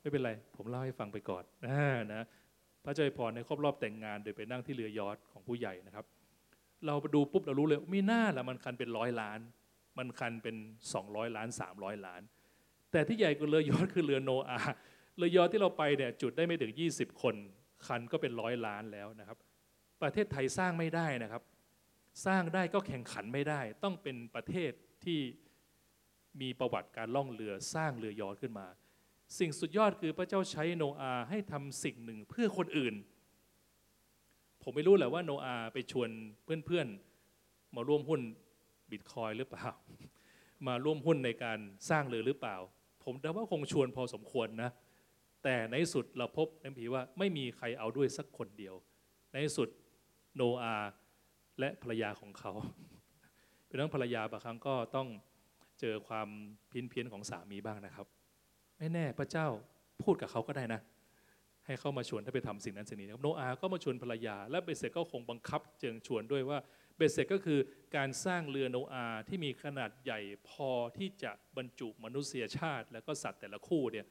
[0.00, 1.78] ไม่เป็นไร ผมเล่าให้ฟังไปก่อนนะ
[2.12, 2.26] นะ
[2.84, 6.04] พระเจ้าอวยพรในครบรอบแต่งงาน โดยไปนั่งที่เรือยอทของผู้ใหญ่นะครับ
[6.86, 9.40] เราไปดูปุ๊บเรารู้เลยมีหน้าละมันคันเป็นร้อยล้าน
[9.98, 10.56] มันคันเป็น
[10.96, 12.22] 200 ล้าน 300 ล้าน
[12.92, 14.58] แต่ที่ใหญ่กว่าเรือยอทคือเรือโนอา
[15.16, 17.34] เรือยอทที่เราไปเนี่ยจุดได้ไม่ถึง 20 คน
[17.86, 19.38] คันก็เป็นร้อยล้านแล้วนะครับ
[20.02, 21.42] ประเทศไทยสร้างไม่ได้นะครับ
[22.26, 24.72] สร้างได้ก็แข่งขันไม่ได้ ต้องเป็นประเทศ
[25.04, 25.20] ที่
[26.40, 28.66] มีประวัติการล่องเรือสร้างเรือยอทขึ้นมา
[29.38, 32.94] สิ่งสุดยอดคือพระเจ้าใช้โนอาให้ทำสิ่งหนึ่งเพื่อคนอื่น
[34.62, 36.10] ผมไม่รู้แหละว่าโนอาไปชวน
[36.44, 38.20] เพื่อนๆ มาร่วมหุ้น
[38.92, 39.66] บิตคอยหรือเปล่า
[40.66, 41.58] มาร่วมหุ้นในการ
[41.90, 42.56] สร้างเรือหรือเปล่า
[43.04, 44.70] ผมเดาว่าคงชวนพอสมควรนะ
[45.44, 48.74] แต่ในสุดเราพบในผีว่าไม่มีใครเอาด้วยสักคนเดียว
[49.32, 49.68] ในสุด
[50.36, 50.88] โนอาห์
[51.60, 52.52] และภรรยาของเขา
[53.66, 55.08] เป็นเรื่องภรรยาบางครั้งก็ต้อง
[55.80, 56.28] เจอความ
[56.70, 58.06] พินเพี้ยนของสามีบ้างนะครับ
[58.78, 59.46] ไม่แน่พระเจ้า
[60.02, 60.80] พูดกับเขาก็ได้นะ
[61.66, 66.58] ให้เข้ามาชวนให้ไปทำสิ่งนั้นสิ่งนี้นะครับโนอาห์ก็มาชวนภรรยา และเบสเสร็จก็คงบังคับเจิงชวนด้วยว่า
[66.98, 67.58] เบสเสร็จก็คือ
[67.96, 74.06] การสร้างเรือโนอาที่มีขนาดใหญ่พอที่จะบรรจุมนุษยชาติ และก็สัตว์แต่ละคู่เนี่ย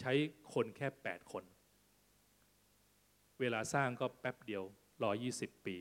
[0.00, 0.12] ใช้
[0.54, 1.44] คนแค่ 8 คน
[3.40, 4.62] เวลาสร้างก็แป๊บเดียว
[5.14, 5.76] 120 ปี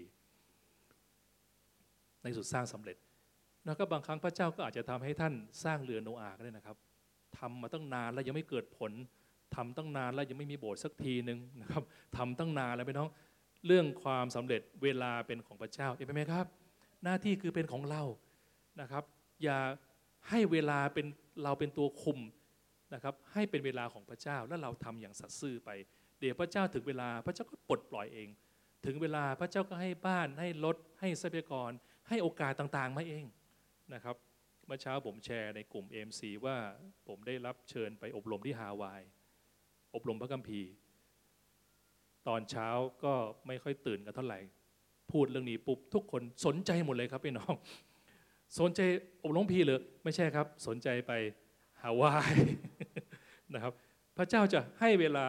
[2.22, 2.98] ในสุดสร้างสำเร็จ
[3.66, 6.78] แล้วก็บางครั้งพระเจ้าก็อาจจะทำให้ท่านสร้างเรือโนอาก็ได้นะครับ
[7.40, 8.92] ทำมาตั้งนานแล้วยังไม่เกิดผล
[9.56, 11.84] ทำตั้งนานแล้วยังไม่มีโบสถ์สักทีหนึ่งนะครับ
[12.18, 13.10] ทำตั้งนานแล้วพี่น้อง
[13.66, 16.46] เรื่องความสำเร็จเวลาเป็นของพระเจ้าเห็นไหมครับ
[17.04, 18.04] หน้าที่คือเป็นของเรา
[18.82, 19.04] นะครับ
[19.44, 19.60] อย่า
[20.30, 21.06] ให้เวลาเป็น
[21.44, 22.20] เราเป็นตัวคุม
[22.94, 25.70] นะครับ ให้เป็นเวลาของพระเจ้าแล้วเราทำอย่างสัตย์ซื่อไป
[26.20, 28.30] เดี๋ยวพระเจ้าถึงเวลาพระเจ้าก็ปลดปล่อยเอง
[28.86, 31.72] ถึงเวลาพระเจ้าก็ให้บ้านให้รถให้ทรัพยากร
[32.10, 33.26] ให้โอกาสต่างๆมาเอง
[33.94, 34.16] นะครับ
[34.66, 36.58] เมื่อเช้าผมแชร์ในกลุ่ม AMC ว่า
[37.08, 39.02] ผมได้รับเชิญไปอบรมที่ฮาวาย
[39.96, 40.70] อบรมพระคัมภีร์
[42.30, 42.68] ตอนเช้า
[43.04, 43.14] ก็
[43.48, 44.40] ไม่ค่อยตื่นกันเท่าไหร่
[45.12, 47.54] พูดเรื่องนี้ปุ๊บทุกคนสนใจหมดเลยครับพี่น้อง
[48.60, 48.82] สนใจ
[49.24, 51.12] อบรมพีหรือไม่ใช่ครับ สนใจไป
[51.82, 52.34] ฮาวาย
[53.54, 53.74] นะครับ
[54.18, 55.28] พระเจ้าจะให้เวลา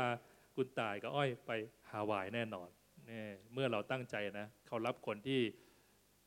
[0.54, 1.50] คุณตายกับอ้อยไป
[1.90, 2.68] ฮาวายแน่นอน
[3.06, 5.40] เนี่เมื่อเราตั้งใจนะเขารับคนที่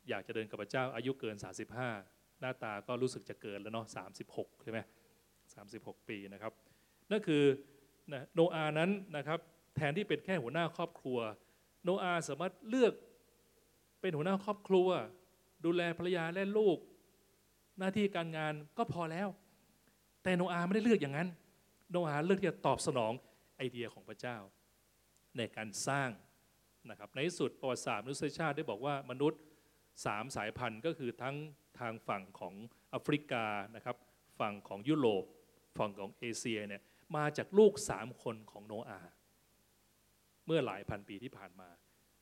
[0.09, 1.35] อยากจะเดินกับพระเจ้าอายุเกิน
[1.83, 3.85] 35 หน้าตาก็รู้สึกจะเกินแล้วเนาะ
[4.25, 4.79] 36ใช่ไหม
[5.43, 6.53] 36 ปีนะครับ
[7.11, 7.43] นั่นคือ
[8.11, 9.39] นะโนอานั้นนะครับ
[9.75, 11.19] แทนที่เป็นแค่หัวหน้าครอบครัว
[11.83, 12.93] โนอาสามารถเลือก
[14.01, 14.87] เป็นหัวหน้าครอบครัว
[15.65, 16.77] ดูแลภรรยาและลูก
[17.79, 19.27] หน้าที่การงานก็พอแล้ว
[20.23, 21.29] แต่โนอาไม่ได้เลือกอย่างนั้น
[21.91, 23.13] โนอาเลือกที่จะตอบสนอง
[23.57, 24.37] ไอเดียของพระเจ้า
[25.37, 26.09] ในการสร้าง
[26.89, 29.41] นะครับในที่สุดประวัติศาสตร์มนุษยชาติได้บอกว่ามนุษย์
[30.05, 31.35] สามสายพันธุ์ก็คือทั้ง
[31.79, 32.53] ทางฝั่งของ
[32.89, 33.97] แอฟริกานะครับ
[34.39, 35.23] ฝั่งของยุโรป
[35.79, 36.81] ฝั่งของเอเชียเนี่ย
[37.15, 38.99] มาจากลูกสามคนของโนอา
[40.45, 41.69] เมื่อหลายพันปีที่ผ่านมา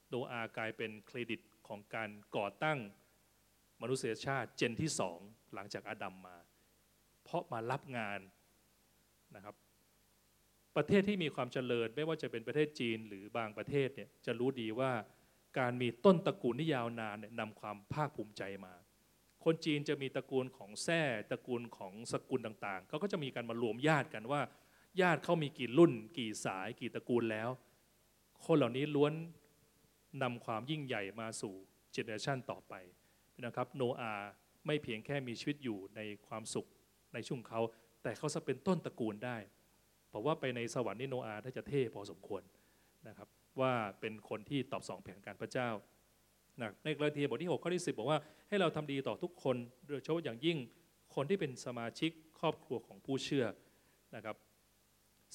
[0.10, 2.80] โนอากลายเป็นเครดิตของการก่อตั้ง
[3.82, 5.20] มนุษยชาติเจนที่สอง
[5.54, 6.38] หลังจากอาดัมมา
[7.24, 8.20] เพราะมารับงาน
[9.36, 9.56] นะครับ
[10.76, 14.92] ประเทศที่มีความเจริญไม่ว่าจะเป็นประเทศจีนหรือบางประเทศเนี่ยจะรู้ดีว่า
[15.60, 18.74] การมีต้นตระกูลที่ยาวนานเนี่ยนำความภาคภูมิใจมา
[19.44, 24.42] คนจีนจะมีตระกูลของแท้ตระกูลของสกุลต่างๆเขาก็จะมีการมารวมญาติกันว่า
[25.02, 27.50] ญาติเขามีกี่รุ่น กี่สายกี่ตระกูลแล้ว
[28.46, 29.14] คนเหล่านี้ล้วน
[30.24, 31.54] นำความยิ่งใหญ่มาสู่
[31.94, 32.74] generation ต่อไป
[33.46, 34.14] นะครับโนอา
[34.66, 36.68] ไม่เพียงแค่มีชีวิตอยู่ในความสุข
[37.14, 37.62] ในช่วงเขา
[38.04, 39.38] แต่เขาจะเป็นต้นตระกูลได้
[40.10, 42.42] เพราะว่าไปในสวรรค์นี่โนอาท่าจะเท่พอสมควร
[43.08, 43.28] นะครับ
[43.60, 45.70] ว่าเป็นคนที่ตอบสนองแผนการพระเจ้า
[46.60, 49.56] นะในกลาเทียบทที่ 6 ข้อที่ 10 บอกว่าให้เราทำดีต่อทุกคน
[49.88, 50.58] โดยเฉพาะอย่างยิ่ง
[51.16, 53.46] คนที่เป็นสมาชิกครอบครัวของผู้เชื่อ
[54.16, 54.36] นะครับ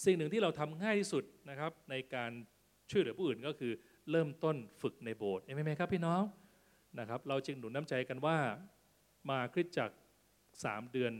[0.04, 2.32] สิ่งหนึ่งที่เราทำง่ายที่สุดนะครับในการ
[2.90, 3.72] ช่วยเหลือผู้อื่นก็คือ
[4.10, 6.22] เริ่มต้นฝึกในโบสถ์เห็นไหมครับพี่น้อง
[6.98, 8.38] นะครับ เราจึงหนุนน้ำใจกันว่า
[9.30, 9.96] มาคริสจักร
[10.64, 11.12] สามเดือน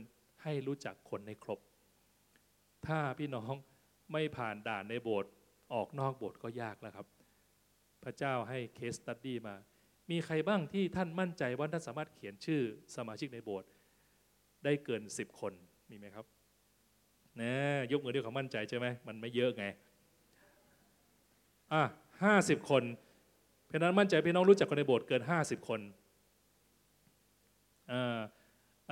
[0.43, 1.59] ให้รู้จักคนในครบ
[2.87, 3.53] ถ้าพี่น้อง
[4.13, 5.31] ไม่ผ่านด่านในโบสถ์
[5.73, 7.07] ออกนอกโบสถ์ก็ยากแล้วครับ
[8.03, 9.55] พระเจ้าให้เคสตัดดี้มา
[10.11, 12.61] มีใครบ้างที่ท่านมั่นใจว่าท่านสามารถเขียนชื่อ
[12.95, 13.69] สมาชิกในโบสถ์
[14.63, 15.53] ได้เกินสิบคน
[15.89, 16.25] มีไหมครับ
[17.41, 17.53] นะ
[17.91, 19.65] ยกมือด้วยความมั่นใจใช่ไหมมันไม่เยอะไง
[21.73, 21.83] อะ
[22.23, 22.83] ห้าสิบคน
[23.65, 25.79] เพราะนั้นมั่นใจพี่น้องรู้จักคนในโบสถ์เกินห้าสิบคน
[27.91, 27.99] อ่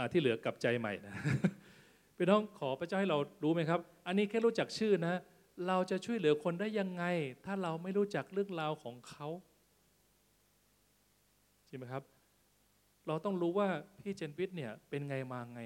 [0.02, 1.16] าที่เหลือกลับใจใหม่นะ
[2.18, 5.22] พี่น้องขอพระเจ้าให้เรารู้ไหมครับ อันนี้แค่รู้จักชื่อนะ
[5.68, 7.04] เราจะช่วยเหลือคนได้ยังไง
[7.46, 9.28] ถ้าเราไม่รู้จักเรื่องราวของเขา
[11.68, 12.04] ใช่ไหมครับ
[13.08, 13.68] เราต้องรู้ว่า
[14.02, 15.62] พี่เจนวิทย์เนี่ยเป็นไงมาไง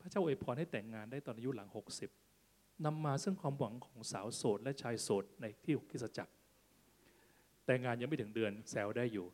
[0.00, 2.27] พระเจ้าอวยพรให้แต่งงานได้ตอนอายุหลัง 60
[2.84, 6.32] นำมาซึ่งความหวังของสาวโสดและชายโสดในที่คริสจักร
[7.64, 9.26] แต่งงานยังไม่ถึงเดือนแซวได้อยู่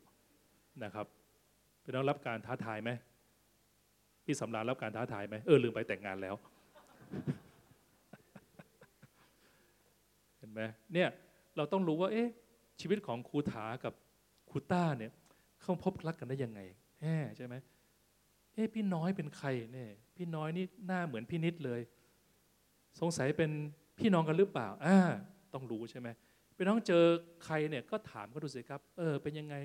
[0.83, 1.05] นะครับ
[1.81, 2.89] เป็นต้องรับการท้าทายไหม
[4.25, 6.35] พี่สำราญรับการท้าทายไหมเออลืมไปแต่งงานแล้ว
[10.37, 10.61] เห็นไหม
[10.93, 11.09] เนี่ย
[11.57, 12.29] เราต้องรู้ว่า เอ๊ะ
[12.81, 13.93] ชีวิตของครูถากับ
[14.49, 15.11] ครูต้าเนี่ย
[15.61, 16.59] เขาพบรักกันได้ยังไง
[17.01, 17.05] แห
[17.37, 17.55] ใช่ไหม
[18.53, 21.81] เอ๊ะพี่น้อยเป็นใครเนี่ยพี่น้อยนี่หน้าเหมือนพี่นิดเลย
[22.99, 23.51] สงสัยเป็น
[23.99, 24.97] พี่น้องกันหรือเปล่าอ่า
[25.53, 26.07] ต้องรู้ใช่ไหม
[26.57, 27.03] พี่น้องเจอ
[27.45, 29.55] ใครเนี่ยก็ถามก็ดูสิครับ เออ เป็นยังไง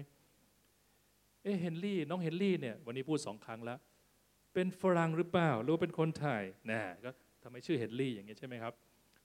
[1.42, 3.78] เอ๊เฮนรี่ น้องเฮนรี่เนี่ย วันนี้พูดสองครั้งแล้ว
[4.54, 7.10] เป็นฝรั่งหรือเปล่า หรือเป็นคนไทยนะก็
[7.42, 8.72] ทำไมชื่อเฮนรี่อย่างเงี้ยใช่ไหมครับ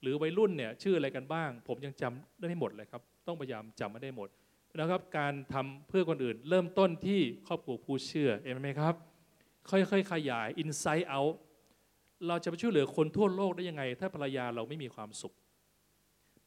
[0.02, 4.28] หรือวัยรุ่นเนี่ยชื่ออะไรกันบ้าง ผมยังจำได้ไม่หมดเลยครับ ต้องพยายามจำไม่ได้หมด
[4.80, 8.94] นะครับ การทำเพื่อคนอื่น เริ่มต้นที่ครอบครัวผู้เชื่อเห็นไหมครับ
[9.70, 15.34] ค่อยๆ ขยาย inside out เเราจะไปช่วยเหลือคนทั่วโลกได้ยังไง ถ้าภรรยาเราไม่มีความสุข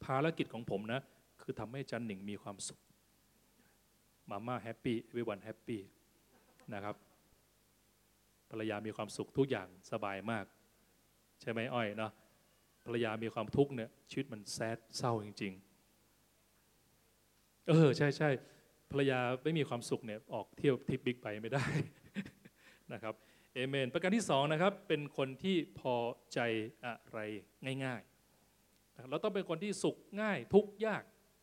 [0.04, 1.00] ภารกิจของผมนะ
[1.42, 2.78] คือทำให้จันหนิงมีความสุข
[4.30, 5.80] มาม่าแฮปปี้วิวันแฮปปี้
[6.74, 6.96] นะครับ
[8.50, 10.44] ภรรยามีความสุขทุกอย่างสบายมาก
[11.40, 12.12] ใช่ไหมอ้อยเนาะ
[12.84, 15.52] ภรรยามีความทุกข์เนี่ยชีวิตมันแซดเศร้าจริง
[16.80, 18.30] ๆ เออใช่ใช่
[18.90, 21.64] ภรรยาไม่มีความสุขเนี่ยออกเที่ยวทริปบิ๊กไปไม่ได้
[22.92, 23.14] นะครับ
[23.54, 25.94] เอเมน ประการที่สองนะครับเป็นคนที่พอ
[26.32, 26.38] ใจ
[26.84, 27.18] อะไร
[27.84, 31.02] ง่ายๆเราต้องเป็นคนที่สุขง่ายทุกยาก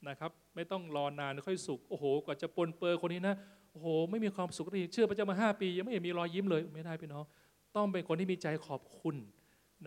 [0.09, 3.35] นะครับ ไม่ต้องรอนานค่อยสุขโอ้โห กว่าจะปนเปื้อคนนี้นะ
[3.71, 7.23] โอ้โหไม่มีความสุขดีเชื่อพระเจ้ามาห้าปี ยังไม่เห็นมีรอยยิ้มเลยไม่ได้พี่น้อง
[7.75, 9.15] ต้องเป็นคนที่มีใจขอบคุณ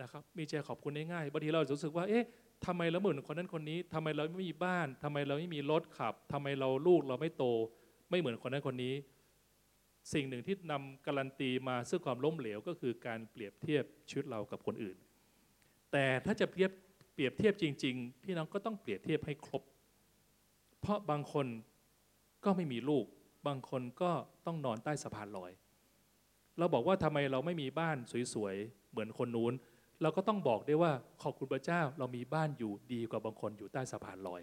[0.01, 2.25] นะครับมีใจขอบคุณง่ายๆบางทีเราจะรู้สึกว่าเอ๊ะ
[2.65, 7.45] ทำไมเราเหมือนคนนั้นคนนี้ทำไมเราไม่มีบ้านทำไมเราไม่มีรถขับทำไมเราลูกเราไม่โต
[8.09, 8.93] ไม่เหมือนคนนั้นคนนี้
[10.13, 14.97] สิ่งหนึ่งที่นำการันตีมาซึ่งความล้มเหลวก็คือการเปรียบเทียบชีวิตเรากับคนอื่น
[15.91, 16.71] แต่ถ้าจะเปรียบ
[17.13, 19.63] เปรียบเทียบจริง ๆ พี่น้องก็ต้องเปรียบเทียบให้ครบ
[20.81, 21.47] เพราะบางคน
[22.45, 23.05] ก็ไม่มีลูก
[23.47, 24.11] บางคนก็
[24.45, 25.51] ต้องนอนใต้สะพานลอย
[26.57, 27.97] เราบอกว่าทำไมเราไม่มีบ้าน
[28.33, 29.53] สวยๆเหมือนคนนู้น
[30.01, 30.91] เราก็ต้องบอกได้ว่า
[31.23, 34.41] ขอบคุณพระเจ้าเรามีบ้านอยู่ดีกว่าบางคนอยู่ใต้สะพานลอย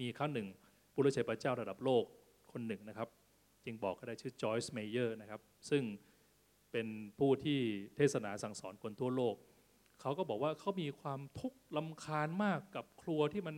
[0.00, 0.46] มีครั้งหนึ่ง
[0.92, 2.04] ผู้รับใช้พระเจ้าระดับโลก
[2.52, 3.08] คนหนึ่งนะครับ
[3.64, 5.40] จึงบอกก็ได้ชื่อจอยส์เมเยอร์นะครับ
[5.70, 5.82] ซึ่ง
[6.72, 6.86] เป็น
[7.18, 7.60] ผู้ที่
[7.96, 9.36] เทศนาสั่งสอนคนทั่วโลก
[10.00, 13.56] เขาก็บอกว่าเขามีความทุกข์รำคาญมากกับครัวที่มัน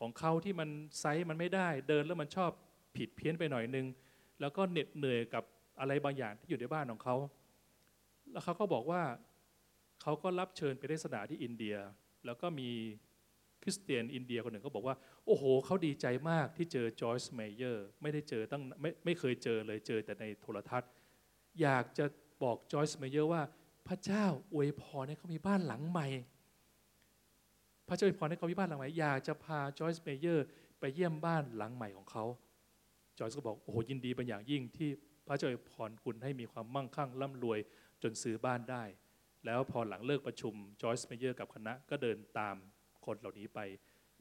[0.00, 0.68] ของเขาที่มัน
[1.00, 2.50] ไซส์มันไม่ได้ เดินแล้วมันชอบ
[2.96, 3.86] ผิดเพี้ยนไปหน่อยนึง
[4.40, 5.44] แล้วก็เหน็ดเหนื่อยกับ
[5.80, 7.16] อะไรบางอย่างที่อยู่ในบ้านของเขา
[8.32, 9.02] แล้วเขาก็บอกว่า
[10.02, 11.76] เขาก็รับเชิญไปเทศนาที่อินเดีย
[12.24, 12.70] แล้วก็มี
[13.62, 14.96] คริสเตียนอินเดียคนหนึ่งก็บอกว่า
[15.26, 20.90] โอ้โห เขาดีใจมากที่เจอจอยส์เมเยอร์ไม่ได้เจอตั้งไม่ไม่เคยเจอเลยเจอแต่ในโทรทัศน์
[21.60, 22.04] อยากจะ
[22.42, 23.42] บอกจอยส์เมเยอร์ว่า
[23.88, 26.06] พระเจ้าอวยพรให้เขามีบ้านหลังใหม่
[27.88, 30.46] พระเจ้าอวยพรให้เขามีบ้านหลังใหม่ อยากจะพาจอยส์เมเยอร์
[30.80, 32.24] ไปเยี่ยมบ้านหลังใหม่ของเขา
[33.18, 34.90] จอยส์ก็บอกโอ้โหยินดีเป็นอย่างยิ่งที่
[35.26, 37.58] พระเจ้าอวยพรคุณให้มีความมั่งคั่งร่ำรวย
[38.02, 38.84] จนซื้อบ้านได้
[39.46, 42.56] แล้วพอหลังเลิกประชุมจอยส์เมเยอร์กับคณะก็เดินตาม
[43.06, 43.60] คนเหล่านี้ไป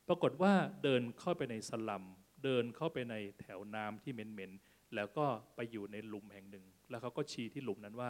[0.07, 0.53] ปรากฏว่า
[0.83, 2.03] เดินเข้าไปในสลัม
[2.43, 5.25] เดินเข้าไปในแถวน้ำที่เหม็นๆ แล้วก็
[5.55, 8.09] ไปอยู่ในหลุมแห่งหนึ่ง แล้วเขาก็ชี้ที่หลุมนั้นว่า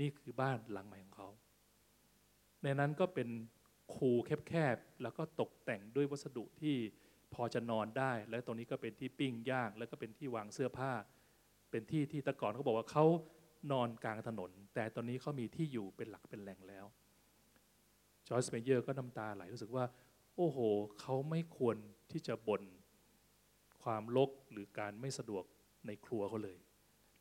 [0.00, 1.28] นี่คือบ้านหลังใหม่ของเขา
[2.62, 3.28] ในนั้นก็เป็น
[3.94, 4.10] คู
[4.48, 6.76] แคบๆ แล้วก็ตกแต่งด้วยวัสดุที่
[7.34, 10.92] พอจะนอนได้ และตรงนี้ก็เป็นที่ปิ้งย่าง แล้วก็เป็นที่วางเสื้อผ้า
[11.70, 13.04] เป็นที่ที่แตะก่อนเขาบอกว่าเขา
[13.72, 16.84] นอนกลางถนน แต่ตอนนี้เขามีที่อยู่เป็นหลักเป็นแหล่งแล้ว
[18.26, 19.84] จอร์จเมเยอร์ก็น้ำตาไหลรู้สึกว่า
[20.36, 20.58] โอ้โห
[21.00, 21.76] เขาไม่ควร
[22.10, 22.62] ที่จะบ่น
[23.82, 25.44] ความลกหรือการไม่สะดวก
[25.86, 26.58] ในครัวเขาเลย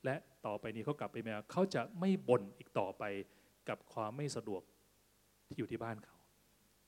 [0.06, 3.04] และต่อไปนี้เขากลับไปมาเขาจะไม่บ่นอีกต่อไป
[3.70, 4.62] กับความไม่สะดวก
[5.48, 6.18] ที่อยู่ที่บ้านเขา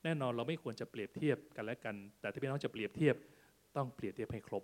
[0.03, 3.15] แน่นอนเราไม่ควรจะเปรียบเทียบกันและกัน แต่ถ้าพี่น้องจะเปรียบเทียบ
[3.76, 4.63] ต้องเปรียบเทียบให้ครบ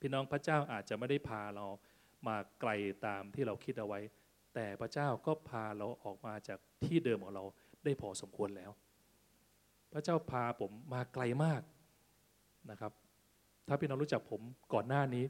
[0.00, 1.66] พี่น้องพระเจ้าอาจจะไม่ได้พาเรา
[2.26, 2.70] มาไกล
[3.06, 4.00] ตามที่เราคิดเอาไว้
[4.54, 7.44] แต่พระเจ้าก็พาเราออกมาจากที่เดิมของเรา
[7.84, 8.70] ได้พอสมควรแล้ว
[9.92, 11.62] พระเจ้าพาผมมาไกลมาก
[12.70, 12.92] นะครับ
[13.66, 14.40] ถ้าพี่น้องรู้จักผม
[14.72, 15.24] ก่อนหน้านี้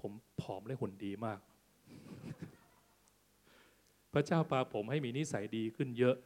[0.00, 1.38] ผมผอมและหุ่นดีมาก
[4.14, 6.16] พระเจ้าพาผมให้มีนิสัยดีขึ้นเยอะ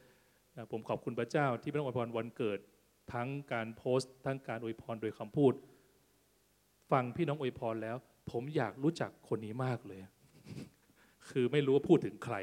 [0.57, 2.59] นะผมขอบคุณพระเจ้าที่พระองค์อวยพรวันเกิด
[3.12, 5.53] ทั้งการโพสต์ ทั้งการอวยพรโดยคำพูด
[6.93, 7.97] ฟังพี่น้องอวยพรแล้ว
[8.31, 10.01] ผมอยากรู้จักคนนี้มากเลย
[11.31, 12.37] คือไม่รู้ว่าพูดถึงใคร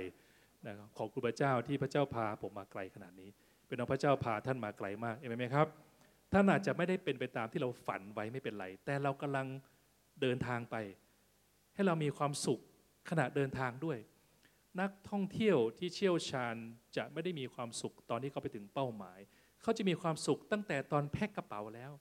[0.67, 3.29] นะครับขอบคุณพระเจ้าที่พระเจ้าพาผมมาไกลขนาดนี้
[3.71, 5.67] เป็นน้องพระเจ้าพาท่านมาไกลมากเห็นไหมครับ
[6.33, 9.47] ท่านอาจจะไม่ได้เป็นไปตามที่เราฝันไว้ไม่เป็นไร แต่เรากำลัง
[10.21, 10.75] เดินทางไป
[11.73, 12.59] ให้เรามีความสุข
[13.09, 13.97] ขณะเดินทางด้วย
[14.79, 16.55] นักท่องเที่ยวที่เชี่ยวชาญ
[16.97, 19.19] จะไม่ได้มีความสุขตอนที่เขาไปถึงเป้าหมาย
[19.61, 21.91] เขาจะมีความสุขตั้งแต่ตอนแพ็คกระเป๋าแล้ว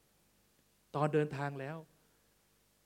[0.96, 1.76] ตอนเดินทางแล้ว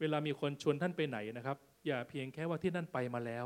[0.00, 1.56] เวลามีคนชวนท่านไปไหนนะครับ
[1.86, 3.44] อย่าเพียงแค่ว่าที่นั่นไปมาแล้ว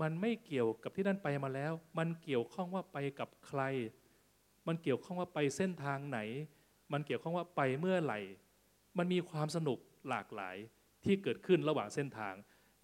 [0.00, 3.60] มันไม่เกี่ยวกับที่นั่นไปมาแล้ว มันเกี่ยวข้องว่าไปกับใคร
[4.68, 6.18] มันเกี่ยวข้องว่าไปเส้นทางไหน
[6.92, 8.20] มันเกี่ยวข้องว่าไปเมื่อไหร่
[8.98, 10.56] มันมีความสนุกหลากหลาย
[11.04, 12.34] ที่เกิดขึ้นระหว่างเส้นทาง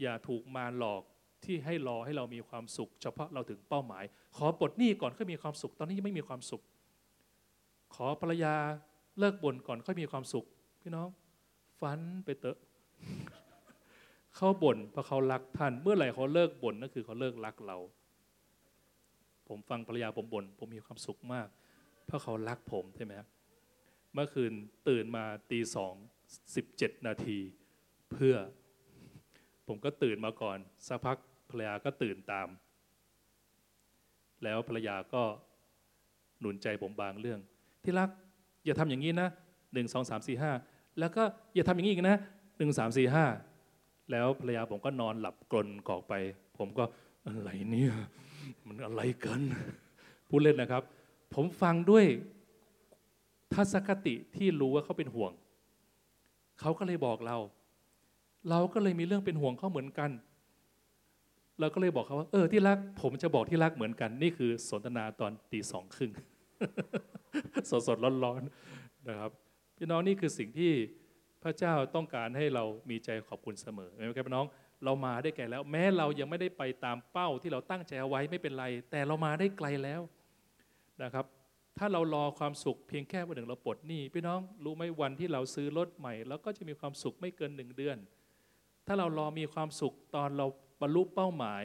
[0.00, 1.02] อย่าถูกมารหลอก
[1.44, 4.04] ที่ให้รอให้เรามีความสุข เฉพาะเราถึงเป้าหมาย
[4.36, 6.62] ขอปลดหนี้ก่อนค่อยมีความสุข ตอนนี้ยังไม่มีความสุข
[7.94, 8.54] ขอภรรยา
[9.18, 10.44] เลิกบ่นก่อนค่อยมีความสุข
[10.80, 11.08] พี่น้อง
[11.80, 12.58] ฟันไปเตอะ
[14.36, 17.76] เขาบ่นเพราะเขารักท่าน เมื่อไหร่เขาเลิกบ่นนั่นคือเขาเลิกรักเรา
[19.48, 21.48] ผมฟังภรรยาผมบ่นผมมีความสุขมาก
[22.06, 23.28] เพราะเขารักผมใช่ไหมครับ
[24.14, 24.52] เมื่อคืน
[24.88, 25.94] ตื่นมาตีสอง
[26.56, 27.38] สิบเจ็ดนาที
[28.12, 28.36] เพื่อ
[29.68, 31.16] ผมก็ตื่นมาก่อน สักพัก
[31.50, 32.48] ภรรยาก็ตื่นตาม
[34.44, 35.22] แล้วภรรยาก็
[36.40, 37.40] หนุนใจผมบางเรื่อง
[37.84, 38.10] ที่รัก
[38.64, 39.28] อย่าทำอย่างนี้นะ
[39.74, 40.52] หนึ่งสองสามสี่ห้า
[40.98, 41.22] แล้วก็
[41.54, 42.16] อย่าทำอย่างนี้อีกนะ
[42.58, 43.24] หนึ่งสามสี่ห้า
[44.10, 46.14] แล้วภรรยาผมก็นอนหลับกลนกอกไป
[46.58, 46.84] ผมก็
[47.26, 47.92] อะไรเนี่ย
[48.66, 49.40] มันอะไรกัน
[50.28, 50.82] พูดเล่นนะครับ
[51.34, 52.04] ผมฟังด้วย
[53.54, 55.32] ทัศนคติที่รู้ว่าเขาเป็นห่วง
[56.60, 57.36] เขาก็เลยบอกเรา
[58.50, 60.10] เราก็เลยมีเรื่องเป็นห่วงเขาเหมือนกัน
[61.60, 66.12] เราก็เลยบอกเขาว่า เออที่รัก ผมจะบอกที่รักเหมือนกัน นี่คือสนทนาตอนตีสองครึ่ง
[67.70, 69.30] สดสดๆร้อนๆนะครับ
[69.76, 70.72] พี่น้องนี่คือสิ่งที่
[71.42, 74.46] พระเจ้าต้องการให้เรามีใจขอบคุณเสมอเห็นไหมครับพี่น้อง
[74.84, 80.00] เรามาได้ไกลแล้ว แม้เรายังไม่ได้ไปตามเป้าที่เราตั้งใจเอาไว้ไม่เป็นไร แต่เรามาได้ไกลแล้ว
[81.02, 81.26] นะครับ
[81.78, 87.98] ถ้าเรารอความสุขเพียงแค่วันหนึ่งเราปลดหนี้พี่น้องรู้ไหมวันที่เราซื้อรถใหม่เราก็จะมีความสุขไม่เกินหนึ่งเดือน
[88.86, 90.46] ถ้าเรารอมีความสุขตอนเรา
[90.80, 91.64] บรรลุเป้าหมาย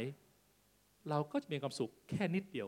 [1.09, 2.67] เราก็จะมีความสุขแค่นิดเดียว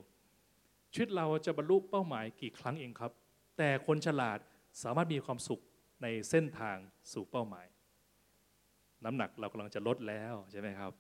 [0.94, 3.12] ชีวิตเราจะบรรลุเป้าหมายกี่ครั้งเองครับ
[3.58, 4.40] แต่คนฉลาด
[4.84, 5.62] สามารถมีความสุข
[6.02, 6.78] ในเส้นทาง
[7.14, 7.68] สู่เป้าหมาย
[9.06, 10.92] น้ำหนักเรากำลังจะลดแล้วใช่ไหมครับ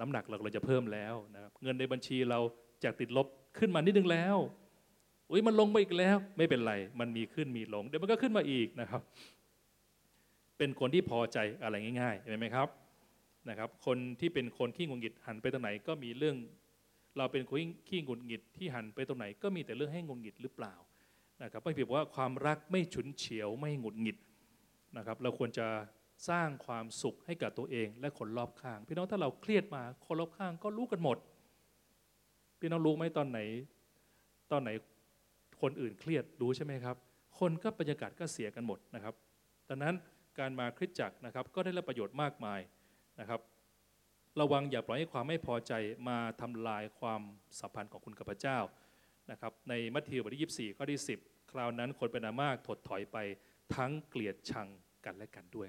[0.00, 2.38] น้ำหนักเรากำลังจะเพิ่มแล้วนะครับเงินในบัญชีเรา
[2.84, 3.26] จากติดลบ
[3.58, 4.36] ขึ้นมานิดนึงแล้ว
[5.30, 9.00] อุ้ยมันลงมาอีกแล้ว ไม่เป็นไร มันมีขึ้นมีลง เดี๋ยวมันก็ขึ้นมาอีกนะครับ
[10.58, 12.68] เป็นคนที่พอใจอะไรง่ายๆเห็นไหมครับ
[13.48, 16.36] นะครับ คนที่เป็นคนขี้งุนงิดหันไปตรงไหนก็มีเรื่อง
[17.18, 17.56] เราเป็นคน
[17.88, 20.74] ขี้งุนงิดที่หันไปตรงไหน ก็มีแต่เรื่องให้งุนงิดหรือเปล่า
[21.42, 24.16] นะครับไม่ผิดว่าความรักไม่ฉุนเฉียวไม่หงุดหงิด
[24.96, 25.66] นะครับ เราควรจะ
[26.28, 31.18] สร้างความสุขให้กับตัวเองและคนรอบข้าง พี่น้องถ้าเราเครียดมาคนรอบข้างก็รู้กันหมด
[32.60, 33.38] พี่น้องรู้ไหมตอนไหน
[34.52, 34.70] ตอนไหน
[35.62, 36.96] คนอื่นเครียดรู้ใช่ไหมครับ
[37.38, 39.14] คนก็บรรยากาศก็เสียกันหมดนะครับ
[39.68, 39.94] ดังนั้น
[40.38, 42.60] การมาคริสตจักรนะครับก็ได้รับประโยชน์มากมาย
[43.20, 43.40] นะครับ
[44.40, 45.72] ระวังอย่าปล่อยให้ความไม่พอใจ
[46.08, 47.22] มาทำลายความ
[47.60, 48.58] สัมพันธ์ของคุณกับพระเจ้า
[49.30, 53.16] นะครับในมัทธิวบทที่ 24 ข้อที่ 10 คราวนั้นคนเป็นอามากถดถอยไป
[53.76, 54.68] ทั้งเกลียดชัง
[55.04, 55.68] กันและกันด้วย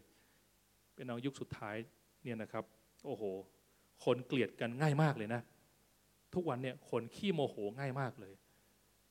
[0.94, 1.76] เป็นน้องยุคสุดท้าย
[2.24, 2.64] เนี่ยนะครับ
[3.06, 3.24] โอ้โห
[4.06, 5.42] คนเกลียดกันง่ายมากเลยนะ
[6.34, 8.34] ทุกวันเนี่ยคนขี้โมโหง่ายมากเลย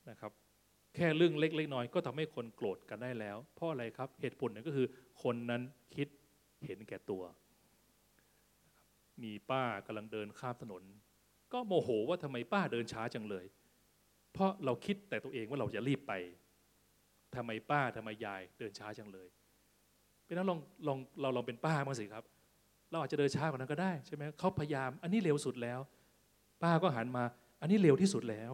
[0.09, 0.31] นะครับ
[0.95, 4.87] แค่เรื่องเล็กๆน้อยก็ทำให้คนโกรธกันได้แล้ว เพราะอะไรครับเหตุผลนี่ยก็คือ
[5.23, 5.61] คนนั้น
[5.95, 6.07] คิด
[6.65, 7.23] เห็นแก่ตัว
[9.23, 10.83] มีป้ากำลังเดินข้ามถนน
[11.53, 13.45] ก็โมโหว่าทำไมป้าเดินช้าจังเลย
[14.33, 16.13] เพราะเราคิดแต่ตัวเองว่าเราจะรีบไป
[17.35, 19.27] ทำไมป้าทำไมยายเดินช้าจังเลย
[20.25, 22.23] เป็นนั้นลองลองเราลองเป็นป้าบ้างสิครับ
[22.91, 25.79] เราอาจจะเดินช้ากว่านั้นก็ได้ใช่ไหมเขาพยายาม อันนี้เร็วสุดแล้ว
[26.63, 27.23] ป้าก็หันมา
[27.61, 28.53] อันนี้เร็วที่สุดแล้ว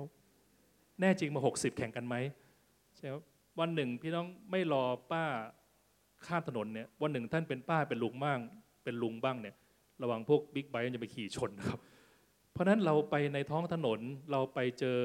[1.00, 2.16] แน่จริงมาหกสิบแข่งกันไหม
[2.96, 3.08] ใช่
[3.60, 5.26] วันหนึ่งพี่น้องไม่รอป้า
[6.26, 8.40] ข้ามถนนเนี่ยวันหนึ่งท่านเป็นป้าเป็นลุงบ้าง
[8.84, 9.56] เป็นลุงบ้างเนี่ย
[10.04, 11.80] ระวังพวกบิ๊กไบค์จะไปขี่ชนนะครับ
[12.52, 14.00] เพราะนั้นเราไปในท้องถนน
[14.32, 15.00] เราไปเจอ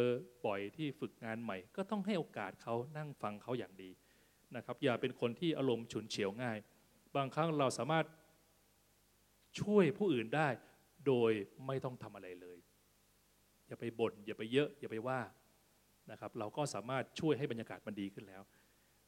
[0.46, 3.90] บ่อยที่ฝึกงานใหม่ ก็ต้องให้โอกาสเขานั่งฟังเขาอย่างดี
[4.56, 6.58] นะครับ อย่าเป็นคนที่อารมณ์ฉุนเฉียวง่าย
[7.16, 8.06] บางครั้งเราสามารถ
[9.60, 10.48] ช่วยผู้อื่นได้
[11.06, 11.32] โดย
[11.66, 12.58] ไม่ต้องทำอะไรเลย
[13.66, 15.20] อย่าไปบน่นอย่าไปเยอะ อย่าไปว่า
[16.10, 18.42] นะครับเราก็สามารถช่วยให้บรรยากาศมันดีขึ้นแล้ว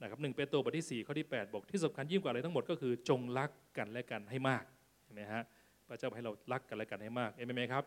[0.02, 4.64] นะครับหนึ่งเปโตรบทที่ 4 ข้อที่ 8 บอกที่สำคัญยิ่งกว่าอะไรทั้งหมดก็คือจงรักกันและกันให้มาก
[5.04, 5.42] เห็นไหมฮะ
[5.88, 7.84] พระเจ้าให้เรารักกันและกันให้มากเห็นไหมครับ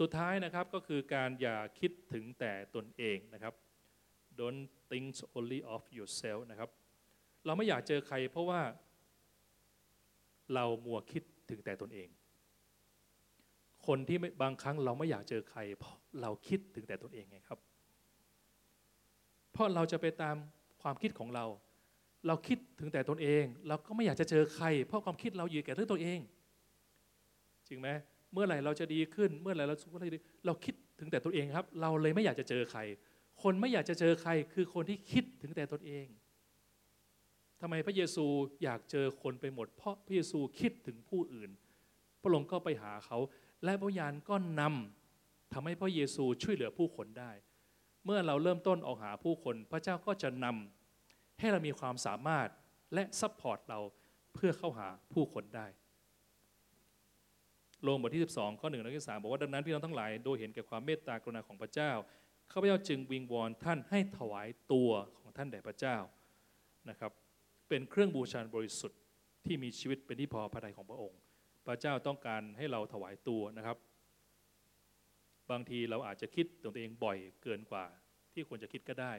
[0.00, 3.54] สุดท้ายนะครับก็คือการอย่าคิดถึงแต่ตนเองนะครับ
[4.38, 6.70] don't think only of yourself นะครับ
[7.46, 8.60] เราไม่อยากเจอใครเพราะว่า
[10.54, 12.08] เรามัวคิดถึงแต่ตนเอง
[13.86, 17.58] คนที่บางครั้งเราไม่อยากเจอใคร เพราะเราคิดถึงแต่ตนเองไงครับ
[19.54, 20.36] เพราะเราจะไปตาม
[20.82, 21.44] ความคิดของเรา
[22.26, 26.18] เราคิดถึงแต่ตนเอง เราก็ไม่อยากจะเจอใคร เพราะความคิดเราอยู่แก่เรื่องตัวเอง
[27.68, 27.88] จริงไหม
[28.32, 32.80] เมื่อไหร่เราจะดีขึ้น เมื่อไหร่เราสุขภาพดีเราคิดถึงแต่ตัวเองครับ เราเลยไม่อยากจะเจอใคร
[33.42, 36.06] คนไม่อยากจะเจอใคร คือคนที่คิดถึงแต่ตนเอง
[37.60, 38.24] ทำไมพระเยซู
[38.62, 41.50] อยากเจอคนไปหมด เพราะพระเยซูคิดถึงผู้อื่น
[42.20, 43.18] พระองค์ก็ไปหาเขา
[43.64, 47.30] และพระวิญญาณก็นำทำให้พระเยซูช่วยเหลือผู้คนได้
[48.04, 52.48] เมื่อเราเริ่มต้นออกหาผู้คน พระเจ้าก็จะนำให้เรามีความสามารถ
[52.94, 53.80] และ support เรา
[54.34, 55.66] เพื่อเข้าหาผู้คนได้
[57.82, 61.92] โรมบทที่ 12 ข้อหนึ่งและข้อสามบอกว่าดังนั้นพี่น้องทั้งหลายโดยเห็นแก่ความเมตตากรุณาของพระเจ้า
[62.52, 65.96] ข้าพเจ้าจึงวิงวอนท่านให้ถวายตัวของท่านแด่พระเจ้า
[66.90, 67.12] นะครับ
[67.68, 69.00] เป็นเครื่องบูชาบริสุทธิ์
[69.46, 71.18] ที่มีชีวิตเป็นที่พอพระทัยของพระองค์
[71.66, 73.76] พระเจ้าต้องการให้เราถวายตัวนะครับ
[75.50, 77.84] บางทีเราอาจจะคิดตัวเองบ่อยเกินกว่า
[78.32, 79.12] ที่ควรจะคิดก็ได้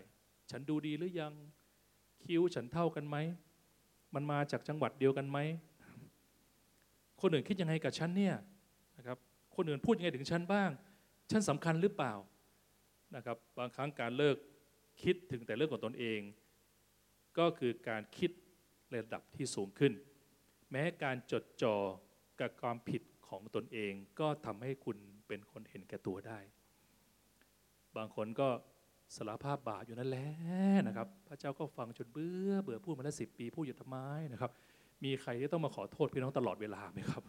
[0.52, 1.34] ฉันดูดีหรือยัง
[2.26, 3.18] คิ้วฉันเท่ากันไหม
[4.16, 5.38] มันมาจากจังหวัดเดียวกันไหม
[7.22, 8.36] คนอื่นคิดยังไงกับฉันเนี่ย
[8.98, 9.18] นะครับ
[9.56, 10.70] คนอื่นพูดยังไงถึงฉันบ้าง
[11.32, 12.14] ฉันสำคัญหรือเปล่า
[13.16, 14.38] นะครับบางครั้งการเลิก
[15.04, 16.20] คิดถึงแต่เรื่องของตนเอง
[17.38, 18.32] ก็คือการคิด
[18.94, 19.94] ระดับที่สูงขึ้น
[20.72, 21.76] แม้การจดจ่อ
[22.40, 24.98] กับความผิดของตนเองก็ทำให้คุณ
[25.28, 26.40] เป็นคนเห็นแก่ตัวได้
[27.98, 28.48] บางคนก็
[29.16, 30.28] สารภาพบาปอยู่นั่นแหละ
[30.88, 33.98] นะครับ พระเจ้าก็ฟังจนเบื่อเบื่อพูดมาแล้วสิปีพูดอยู่ทำไม
[34.34, 34.52] นะครับ
[35.04, 37.24] มีใครที่ต้องมาขอโทษพี่น้องตลอดเวลาไหมครับ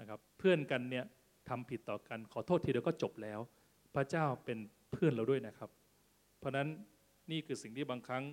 [0.00, 1.04] นะครับ เพื่อนกันเนี่ย
[1.48, 3.40] ทำผิดต่อกันขอโทษทีเดียวก็จบแล้ว
[3.94, 4.58] พระเจ้าเป็น
[4.92, 5.70] เพื่อนเราด้วยนะครับ
[6.38, 6.68] เพราะฉะนั้น
[7.30, 8.24] นี่คือสิ่งที่บางครั้ง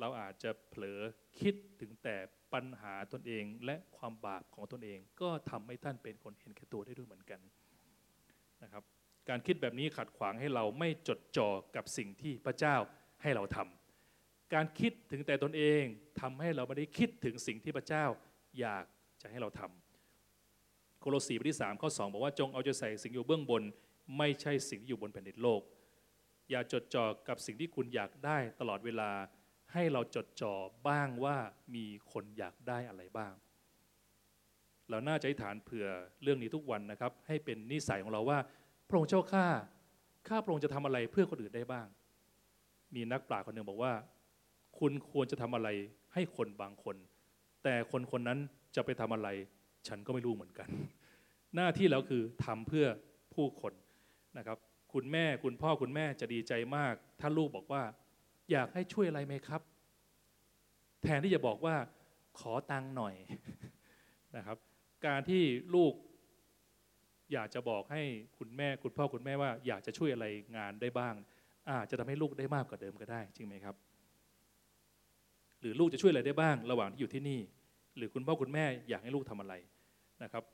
[0.00, 1.00] เราอาจจะเผลอ
[1.40, 2.16] คิดถึงแต่
[2.52, 7.40] ปัญหาตนเองและความบาปของตนเอง ก็ทำให้ท่านเป็นคนเห็นแก่ตัวได้ด้วยเหมือนกัน
[8.62, 8.82] นะครับ
[9.28, 12.76] การคิดแบบนี้ขัดขวางให้เราไม่จดจ่อกับสิ่งที่พระเจ้า
[13.22, 15.82] ให้เราทำการคิดถึงแต่ตนเอง
[16.20, 18.04] ทำให้เราไม่ได้คิดถึงสิ่งที่พระเจ้า
[18.60, 18.84] อยาก
[19.22, 23.62] จะให้เราทำโคโลสีบทที่3ข้อ2บอกว่าจงเอาใจใส่สิ่งอยู่เบื้องบน
[24.18, 25.62] ไม่ใช่สิ่งที่อยู่บนแผ่นดินโลก
[26.50, 29.10] อย่าจดจ่อกับสิ่งที่คุณอยากได้ตลอดเวลา
[29.72, 30.54] ให้เราจดจ่อ
[30.88, 31.36] บ้างว่า
[31.74, 33.32] มีคนอยากได้อะไรบ้าง
[34.90, 35.86] เราน่าจะอธิฐานเผื่อ
[36.22, 38.38] เรื่องนี้ทุกวันนะครับ ให้เป็นนิสัยของเราว่า
[38.88, 39.46] พระองค์เจ้าข้า
[40.28, 41.86] ข้าพระองค์จะทำอะไรเพื่อคนอื่นได้บ้าง
[42.94, 43.92] มีนักปราชญ์คนหนึ่งบอกว่า
[44.78, 45.68] คุณควรจะทำอะไร
[46.14, 46.96] ให้คนบางคน
[47.64, 48.38] แต่คนคนนั้น
[48.76, 49.28] จะไปทำอะไร
[49.88, 50.68] ฉันก็ไม่รู้เหมือนกัน
[51.54, 52.86] หน้าที่เราคือทำเพื่อ
[53.34, 53.72] ผู้คน
[54.38, 54.58] นะครับ
[54.92, 57.82] คุณแม่คุณพ่อคุณแม่จะดีใจมาก ถ้าลูกบอกว่า
[58.50, 59.60] อยากให้ช่วยอะไรไหมครับ
[61.02, 61.76] แทนที่จะบอกว่า
[62.38, 63.14] ขอตังค์หน่อย
[64.36, 64.58] นะครับ
[65.06, 65.42] การที่
[65.74, 65.94] ลูก
[67.32, 68.02] อยากจะบอกให้
[68.38, 70.26] คุณแม่คุณพ่อคุณแม่ว่า อยากจะช่วยอะไร
[70.56, 71.14] งานได้บ้าง
[71.70, 73.74] อาจจะทำให้ลูกได้มากกว่าเดิมก็ได้ จริงไหมครับ
[75.60, 77.40] หรือลูกจะช่วยอะไรได้บ้าง ระหว่างที่อยู่ที่นี่
[77.96, 79.54] หรือคุณพ่อคุณแม่อยากให้ลูกทำอะไร
[80.22, 80.44] นะครับ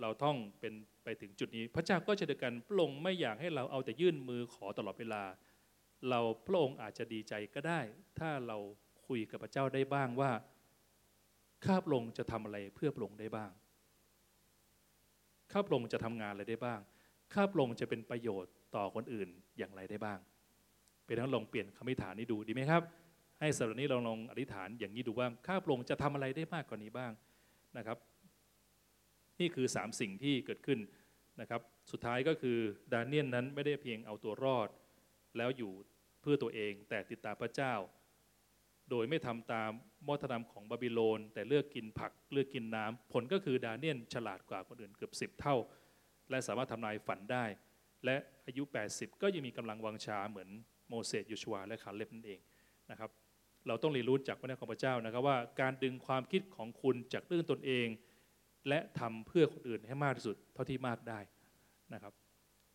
[0.00, 5.22] เราต้องเป็นไปถึงจุดนี้ พระเจ้าก็จะเดียวกันพระองค์ไม่อยากให้เราเอาแต่ยื่นมือขอตลอดเวลา
[6.10, 7.80] เราพระองค์อาจจะดีใจก็ได้
[8.18, 8.58] ถ้าเรา
[9.06, 10.30] คุยกับพระเจ้าได้บ้างว่า
[11.64, 13.50] ข้าพระองค์จะทำอะไรเพื่อพระองค์ได้บ้าง
[15.52, 16.80] ข้าพระองค์จะทำงานอะไรได้บ้าง
[17.34, 19.28] ข้าพระองค์จะเป็นประโยชน์ต่อคนอื่น
[19.58, 20.18] อย่างไรได้บ้าง
[21.06, 22.82] เป็นทั้งลองเปลี่ยนคำอธิษฐานนี้ดูดีไหมครับ
[23.40, 27.12] ให้สัปดาห์นี้เราลองอธิษฐานอย่างนี้ดูว่าข้าพระองค์จะทำอะไรได้มากกว่านี้บ้าง
[27.76, 27.98] นะครับ
[29.40, 30.78] นี่คือสามสิ่งที่เกิดขึ้น
[31.40, 31.60] นะครับ
[31.92, 32.58] สุดท้ายก็คือ
[32.92, 34.68] ดาเนียนนั้นไม่ได้เพียงเอาตัวรอด
[35.36, 35.72] แล้วอยู่
[36.20, 37.74] เพื่อตัวเองแต่ติดตามพระเจ้า
[38.90, 39.70] โดยไม่ทำตาม
[40.06, 45.56] มอธรรมของบาบิโลน แต่เลือกกินผักเลือกกินน้ำผลก็คือดาเนียนฉลาดกว่าคนอื่นเกือบสิบเท่า
[46.30, 47.44] และสามารถทำนายฝันได้
[48.04, 48.16] และ
[48.46, 48.62] อายุ
[48.92, 50.48] 80 ก็ยังมีกำลังวังชาเหมือน
[50.88, 52.40] โมเสสยูชัวและคาเล็บนั่นเอง
[52.90, 53.10] นะครับ
[53.66, 57.88] เราต้องเรียนรู้จากพระนของพระเจ้านะครับว่าการดึงความคิดของคุณจากเรื่องตนเอง
[58.68, 61.20] และทำเพื่อคนอื่นให้มากที่สุดเท่าที่มากได้
[61.94, 62.12] นะครับ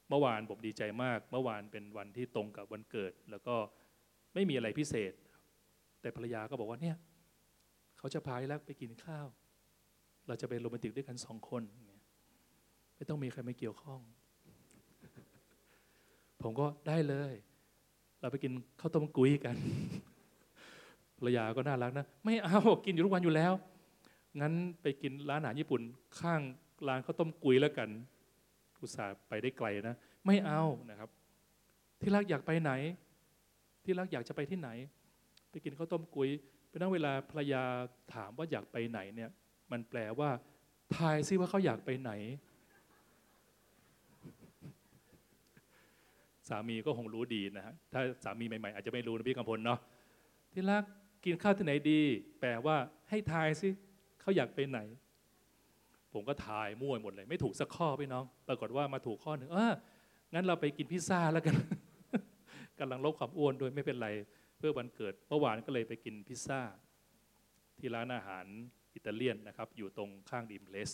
[0.10, 3.56] เมื่อวานผมดีใจมาก เมื่อวานเป็นวันที่ตรงกับวันเกิด แล้วก็
[4.34, 5.14] ไม่มีอะไรพิเศษ
[6.06, 6.98] แต่ภรรยาก็บอกว่าเนี่ย
[7.98, 9.28] เขาจะพาแล้วไปกินข้าว
[10.28, 12.02] เราจะไปโรแมนติกด้วยกันสองคนเนี่ย
[12.96, 14.00] ไม่ต้องมีใครมาเกี่ยวข้อง
[16.42, 17.34] ผมก็ได้เลย
[18.22, 19.56] เราไปกินข้าวต้มกุ้ยกัน
[21.18, 23.54] ภรรยาก็น่ารักนะ ไม่เอากินอยู่ทุกวันอยู่แล้ว
[24.42, 25.82] งั้นไปกินร้านอาหารญี่ปุ่น
[26.20, 26.42] ข้าง
[26.88, 27.90] ร้านข้าวต้มกุ้ยแล้วกัน
[28.82, 29.96] อุตส่าห์ไปได้ไกลนะ
[30.26, 31.10] ไม่เอานะครับ
[32.02, 32.72] ที่รักอยากไปไหน
[33.84, 34.72] ที่รักอยากจะไปที่ไหน
[35.56, 36.30] ไปกินข้าวต้มกุ้ย
[36.70, 37.64] เป็นนั่งเวลาภรรยา
[38.14, 39.30] ถามว่าอยากไปไหนเนี่ย
[39.72, 40.30] มันแปลว่า
[40.96, 42.12] ทายซิว่าเขาอยากไปไหน
[46.50, 49.80] สามีก็คงรู้ดีนะฮะถ้าสามีใหม่ๆอาจจะไม่รู้นะพี่กำพลเนาะ
[50.54, 50.84] ที่รัก
[51.26, 52.02] กินข้าวที่ไหนดี
[52.40, 52.76] แปลว่า
[53.10, 53.70] ให้ทายสิ
[54.22, 54.80] เขาอยากไปไหน
[56.14, 59.74] ผมก็ทายมั่วหมดเลย ไม่ถูกสักข้อพี่น้อง ปรากฏว่ามาถูกข้อหนึ่งเออ
[60.34, 61.56] งั้นเราไปกินพิซซ่าแล้วกัน
[62.80, 64.10] กำลังลดความอ้วนด้วยไม่เป็นไร
[64.68, 66.62] พื่อวันเกิดเมื่อวานก็เลยไปกินพิซซ่า
[67.78, 68.46] ที่ร้านอาหาร
[68.96, 70.92] อิตาเลียนนะครับ อยู่ตรงข้างดีมเลส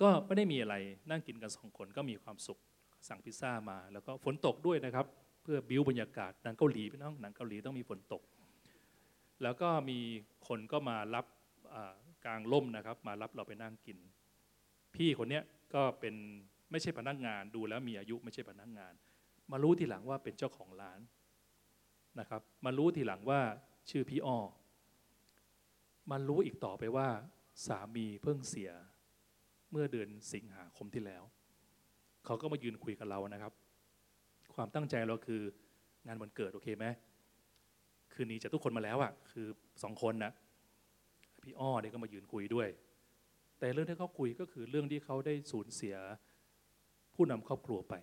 [0.00, 0.74] ก็ไม่ได้มีอะไร
[1.10, 2.58] นั่งกินกันสองคนก็มีความสุข
[3.08, 5.06] สั่งพิซซ่ามา แล้วก็ฝนตกด้วยนะครับ
[5.42, 8.22] เพื่อบิวบรรยากาศหนังเกาหลีพี่น้องหนังเกาหลีต้องมีฝนตก
[9.42, 9.98] แล้วก็มี
[10.48, 11.26] คนก็มารับ
[12.24, 13.98] กลางล่มนะครับ มารับเราไปนั่งกิน
[14.94, 16.14] พี่คนเนี้ยก็เป็น
[16.70, 18.92] ไม่ใช่พนักงานดูแล้วมีอายุไม่ใช่พนักงาน
[19.52, 21.00] มารู้ทีหลังว่าเป็นเจ้าของร้าน
[22.20, 23.40] นะครับ มารู้ทีหลังว่า
[23.90, 24.38] ชื่อพี่อ้อ
[26.10, 27.08] มารู้อีกต่อไปว่า
[27.66, 28.70] สามีเพิ่งเสีย
[29.70, 31.22] เมื่อเดือนสิงหาคมที่แล้ว
[32.24, 33.52] เขาก็มายืนคุยกับเรานะครับ
[34.54, 35.42] ความตั้งใจเราคือ
[36.06, 36.86] งานวันเกิดโอเคไหม
[38.12, 39.46] คืนนี้จะทุกคนมาแล้วอะคือ
[39.82, 40.32] สองคนนะ
[41.42, 42.68] พี่อ้อเนี่ยก็มายืนคุยด้วย
[43.58, 45.96] แต่เรื่องที่เขาคุยก็คือเรื่องที่เขาได้สูญเสีย
[47.14, 47.94] ผู้นำครอบครัวไป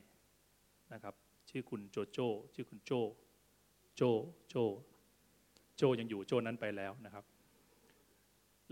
[0.93, 1.15] นะครับ
[1.49, 2.91] ชื่อคุณโจโจ้ชื่อคุณโจ
[3.95, 4.03] โจ
[4.49, 4.55] โจ
[5.77, 7.25] โจยังอยู่โจนั้นไปแล้วนะครับ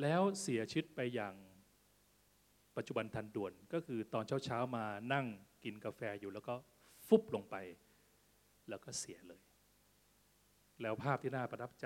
[0.02, 1.36] แล้วเสียชีวิตไปอย่าง
[2.78, 5.26] ปัจจุบันทันด่วน ก็คือตอนเช้าๆมานั่ง
[5.64, 6.56] กินกาแฟอยู่แล้วก็
[7.08, 7.56] ฟุบลงไป
[8.70, 9.42] แล้วก็เสียเลย
[10.82, 11.86] แล้วภาพที่น่าประทับใจ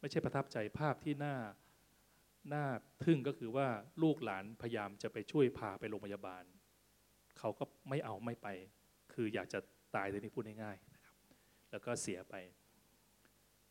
[0.00, 1.36] ไม่ใช่ประทับใจภาพที่น่า
[2.54, 2.64] น่า
[3.04, 3.68] ทึ่งก็คือว่า
[4.02, 6.44] ลูกหลานพยายามจะไปช่วยพาไปโรงพยาบาล
[7.38, 8.48] เขาก็ไม่เอาไม่ไป
[9.12, 9.58] คืออยากจะ
[9.96, 10.89] ตายเลยนี่พูดง่ายๆ
[11.70, 12.34] แล้วก็เสียไป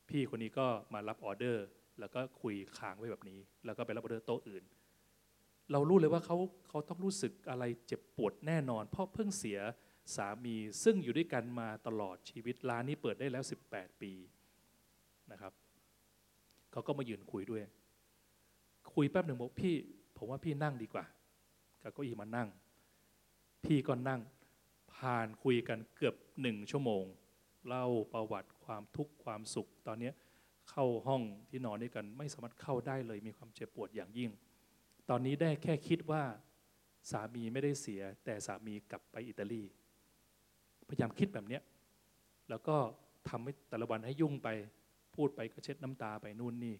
[0.09, 1.65] พี่คนนี้ก็มารับออเดอร์
[1.99, 4.63] แล้วก็คุยค้างไว้แบบนี้ แล้วก็ไปรับออเดอร์โต๊ะอื่น
[5.71, 6.37] เรารู้เลยว่าเขา
[6.69, 9.59] เขาต้องรู้สึกอะไรเจ็บปวดแน่นอน เพราะเพิ่งเสีย
[10.15, 14.13] สามีซึ่งอยู่ด้วยกันมาตลอดชีวิตร้านนี้เปิดได้แล้ว 18 ปี
[15.31, 15.53] นะครับ
[16.71, 17.63] เขาก็มายืนคุยด้วย
[18.93, 19.75] คุยแป๊บหนึ่งบอกพี่
[20.17, 21.05] ผมว่าพี่นั่งดีกว่า
[21.83, 22.47] กับเก้าอี้มานั่ง
[23.65, 24.21] พี่ก็นั่ง
[24.93, 27.03] ผ่านคุยกันเกือบหนึ่งชั่วโมง
[27.67, 30.11] เล่าประวัติความทุกข์ความสุข ตอนนี้
[30.69, 34.31] เข้าห้องที่นอนด้วยกัน ไม่สามารถเข้าได้เลยมีความเจ็บปวดอย่างยิ่ง
[35.09, 36.23] ตอนนี้ได้แค่คิดว่า
[37.11, 39.63] สามีไม่ได้เสีย แต่สามีกลับไปอิตาลี
[40.89, 41.61] พยายามคิดแบบเนี้ย
[42.49, 42.75] แล้วก็
[43.29, 44.47] ทำให้แต่ละวันให้ยุ่งไป
[45.15, 46.75] พูดไปก็เช็ดน้ำตาไปนู่นนี่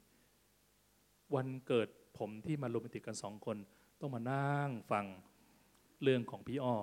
[1.35, 3.57] วันเกิดผมที่มาโรแมนติกกันสองคน
[3.99, 5.05] ต้องมานั่งฟัง
[6.03, 6.75] เรื่องของพี่อ้อ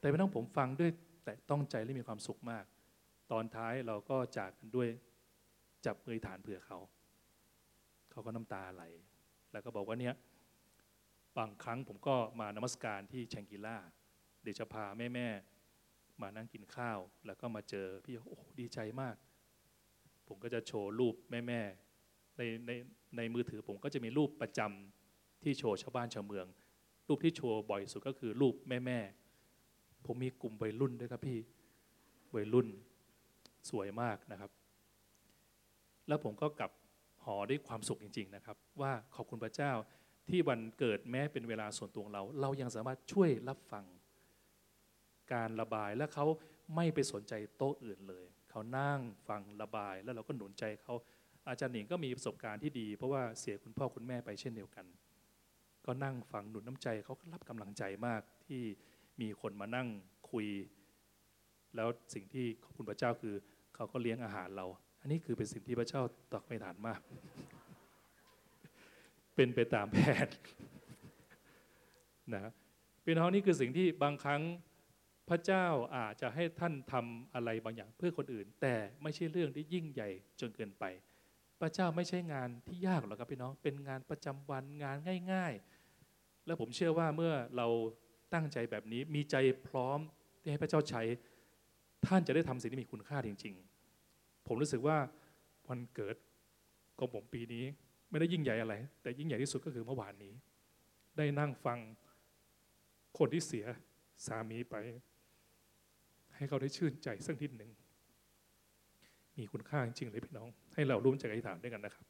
[0.00, 0.90] แต่ไม่ต้องผมฟังด้วย
[1.24, 2.64] แต่ต้องใจและมีความสุขมาก
[3.32, 4.88] ตอนท้ายเราก็จากกันด้วย
[5.86, 6.78] จับมือฐานเผื่อเขา
[8.10, 8.84] เขาก็น้ำตาไหล
[9.52, 10.14] แล้วก็บอกว่าเนี่ย
[11.38, 13.76] บางครั้งผมก็มานมัสการที่แชงกิล่า
[14.42, 15.28] เดยวจะพาแม่แม่
[16.22, 19.16] มานั่งกินข้าว แล้วก็มาเจอพี่โอ้ดีใจมาก
[20.28, 21.60] ผมก็จะโชว์รูปแม่แม่
[22.36, 22.70] ในใน
[23.16, 26.46] ในมือถือผมก็จะมีรูปประจำที่โชว์ชาวบ้านชาวเมือง
[27.08, 28.98] รูปที่โชว์บ่อยสุดก็คือรูปแม่แม่
[30.06, 31.38] ผมมีกลุ่มวัยรุ่นด้วยครับพี่
[32.34, 32.66] วัยรุ่น
[33.70, 34.50] สวยมากนะครับ
[36.08, 36.70] แล้วผมก็กลับ
[37.24, 39.72] หอด้วยความสุขจริง ๆนะครับ ว่าขอบคุณพระเจ้า
[40.28, 43.84] ที่วันเกิดแม้เป็นเวลาส่วนตัวของเรา เรายังสามารถช่วยรับฟัง
[45.32, 46.26] การระบายและเขา
[46.76, 50.94] ไม่ไปสนใจโต๊ะอื่นเลย เขานั่งฟังระบาย แล้วเราก็หนุนใจเขา
[51.48, 54.86] อาจารย์หนิงก็มีประสบการณ์ที่ดี เพราะว่าเสียคุณพ่อคุณแม่ไปเช่นเดียวกัน
[55.86, 58.62] ก็นั่งฟังหนุนน้ำใจเขาก็รับกำลังใจมากที่
[59.20, 59.88] มีคนมานั่ง
[60.30, 60.46] คุย
[61.76, 63.34] แล้วสิ่งที่ขอบคุณพระเจ้าคือ
[63.74, 64.66] เขาก็เลี้ยงอาหารเรา
[65.00, 66.02] อันนี้คือเป็นสิ่งที่พระเจ้า
[66.32, 67.00] ตักไม่ฐานมาก
[69.34, 70.28] เป็นไปตามแผน
[72.34, 72.52] นะ
[73.04, 74.42] พี่น้องนี่คือสิ่งที่บางครั้ง
[75.28, 75.66] พระเจ้า
[75.96, 80.10] อาจจะให้ท่านทำอะไรบางอย่างเพื่อคนอื่น แต่ไม่ใช่เรื่องที่ยิ่งใหญ่
[80.40, 80.84] จนเกินไป
[81.60, 84.96] พระเจ้าไม่ใช่งานที่ยากหรอกครับพี่น้อง เป็นงานประจำวันงาน
[85.32, 85.52] ง่าย
[86.00, 87.66] ๆ แล้วผมเชื่อว่าเมื่อเรา
[88.34, 89.36] ตั้งใจแบบนี้มีใจ
[89.68, 89.98] พร้อม
[90.40, 91.02] ที่ให้พระเจ้าใช้
[92.06, 93.54] ท่านจะได้ทำสิ่งที่มีคุณค่าจริง
[94.00, 94.96] ๆ ผมรู้สึกว่า
[95.68, 96.16] วันเกิด
[96.98, 97.64] ของผมปีนี้
[98.10, 100.32] ไม่ได้ยิ่งใหญ่อะไร แต่ยิ่งใหญ่ที่สุดก็คือเมื่อวานนี้
[101.16, 101.78] ได้นั่งฟัง
[103.18, 103.64] คนที่เสีย
[104.26, 104.74] สามีไป
[106.36, 107.70] ให้เขาได้ชื่นใจสักนิดหนึ่ง
[109.38, 112.06] มีคุณค่าจริงๆเลยพี่น้อง ให้เราร่วมใจอธิษฐานด้วยกันนะครับ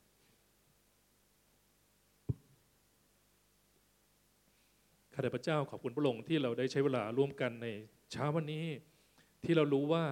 [5.12, 7.66] ข้าแต่พระเจ้าขอบคุณพระองค์ที่เราได้ใช้เวลาร่วมกันใน
[8.12, 8.64] เช้าวันนี้
[9.44, 10.06] ที่เรารู้ว่า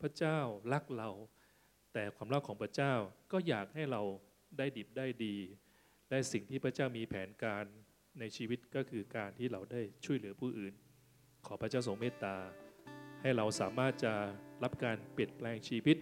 [0.00, 0.38] พระเจ้า
[0.72, 1.10] รักเรา
[1.92, 2.92] แต่ความรักของพระเจ้า
[3.32, 4.02] ก็อยากให้เรา
[4.58, 5.36] ได้ดิบได้ดี
[6.10, 7.64] ได้สิ่งที่พระเจ้ามีแผนการ
[8.20, 10.74] ในชีวิตก็คือการที่เราได้ช่วยเหลือผู้อื่น
[11.46, 12.36] ขอพระเจ้าทรงเมตตา
[13.22, 14.12] ให้เราสามารถจะ
[14.62, 15.96] รับการเปลี่ยนแปลงชีวิต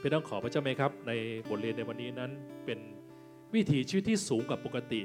[0.00, 1.12] เป็นต้องขอพระเจ้าไหมครับ ใน
[1.48, 2.30] บทเรียนในวันนี้นั้น
[2.64, 2.78] เป็น
[3.54, 5.02] วิถีชีวิตที่สูงกว่าปกติ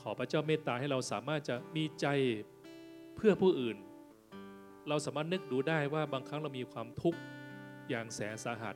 [0.00, 2.06] ขอพระเจ้าเมตตาให้เราสามารถจะมีใจ
[3.16, 3.76] เพื่อผู้อื่น
[4.88, 7.18] เราสามารถนึกดูได้ว่าบางครั้งเรามีความทุกข์
[7.88, 8.74] อย่างแสนสาหัส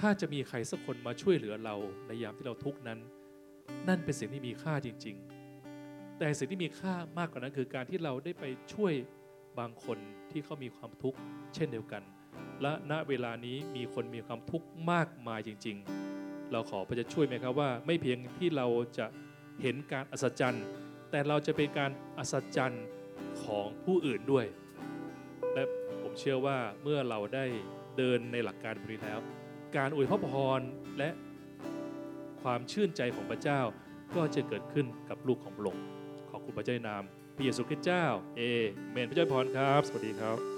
[0.00, 1.76] ถ้าจะมีใครสักคนมาช่วยเหลือเรา
[2.06, 2.98] ในยามที่เราทุกข์นั้น
[3.88, 5.16] นั่นเป็นสิ่งที่มีค่าจริง
[5.66, 8.92] ๆ แต่สิ่งที่มีค่ามากกว่านั้นคือการที่เราได้ไปช่วย
[9.58, 9.98] บางคน
[10.30, 11.18] ที่เขามีความทุกข์
[11.54, 12.02] เช่นเดียวกัน
[12.62, 15.76] และณเวลานี้มีคนมีความทุกข์มากมายจริง
[16.14, 18.66] ๆ เราขอพระเจะช่วยไหมครับว่า ไม่เพียงที่เรา
[18.98, 19.06] จะ
[19.62, 20.64] เห็นการอัศจรรย์
[21.10, 22.84] แต่เราจะเป็นการอัศจรรย์
[23.42, 24.46] ของผู้อื่นด้วย
[26.18, 27.44] เชื่อว่าเมื่อเราได้
[27.96, 29.20] เดินในหลักการนี้แล้ว
[29.76, 30.60] การอวยพระพร
[30.98, 31.10] และ
[32.42, 33.60] ความชื่นใจของพระเจ้า
[34.16, 35.84] ก็จะเกิดขึ้นกับลูกของพระองค์
[36.30, 37.02] ขอบคุณพระเจ้านนาม
[37.36, 38.04] พระเยซูคริสต์เจ้า
[38.36, 38.42] เอ
[38.90, 40.53] เมนพระเจ้าพรครับ สวัสดีครับ